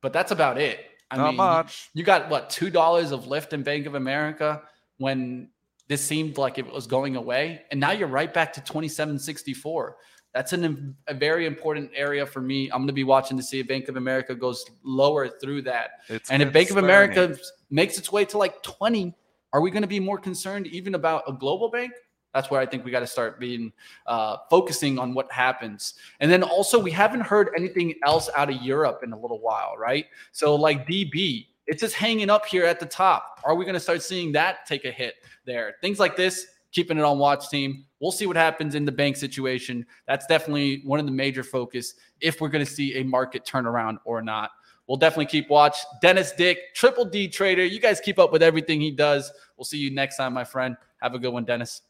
[0.00, 0.80] but that's about it.
[1.10, 1.90] I Not mean, much.
[1.94, 4.62] You, you got what, $2 of lift in Bank of America
[4.98, 5.48] when
[5.88, 7.62] this seemed like it was going away.
[7.70, 9.96] And now you're right back to 2764.
[10.32, 12.70] That's an, a very important area for me.
[12.70, 16.00] I'm going to be watching to see if Bank of America goes lower through that.
[16.08, 17.36] It's and if Bank of America
[17.70, 19.14] makes its way to like 20,
[19.52, 21.92] are we going to be more concerned even about a global bank?
[22.34, 23.72] That's where I think we got to start being
[24.06, 25.94] uh, focusing on what happens.
[26.20, 29.74] And then also, we haven't heard anything else out of Europe in a little while,
[29.78, 30.06] right?
[30.32, 33.40] So, like DB, it's just hanging up here at the top.
[33.44, 35.14] Are we going to start seeing that take a hit
[35.44, 35.74] there?
[35.80, 37.84] Things like this, keeping it on watch team.
[38.00, 39.86] We'll see what happens in the bank situation.
[40.06, 43.98] That's definitely one of the major focus if we're going to see a market turnaround
[44.04, 44.50] or not.
[44.88, 45.76] We'll definitely keep watch.
[46.00, 47.64] Dennis Dick, Triple D Trader.
[47.64, 49.32] You guys keep up with everything he does.
[49.56, 50.76] We'll see you next time, my friend.
[51.00, 51.82] Have a good one, Dennis.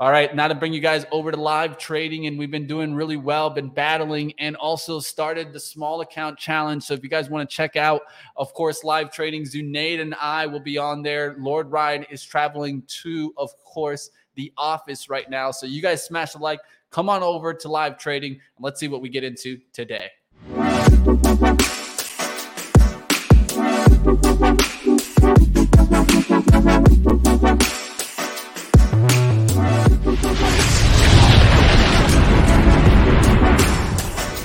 [0.00, 2.94] All right, now to bring you guys over to live trading, and we've been doing
[2.94, 6.84] really well, been battling, and also started the small account challenge.
[6.84, 8.00] So if you guys want to check out,
[8.34, 11.36] of course, live trading, Zunaid and I will be on there.
[11.38, 15.50] Lord Ryan is traveling to, of course, the office right now.
[15.50, 18.88] So you guys smash the like, come on over to live trading, and let's see
[18.88, 20.08] what we get into today.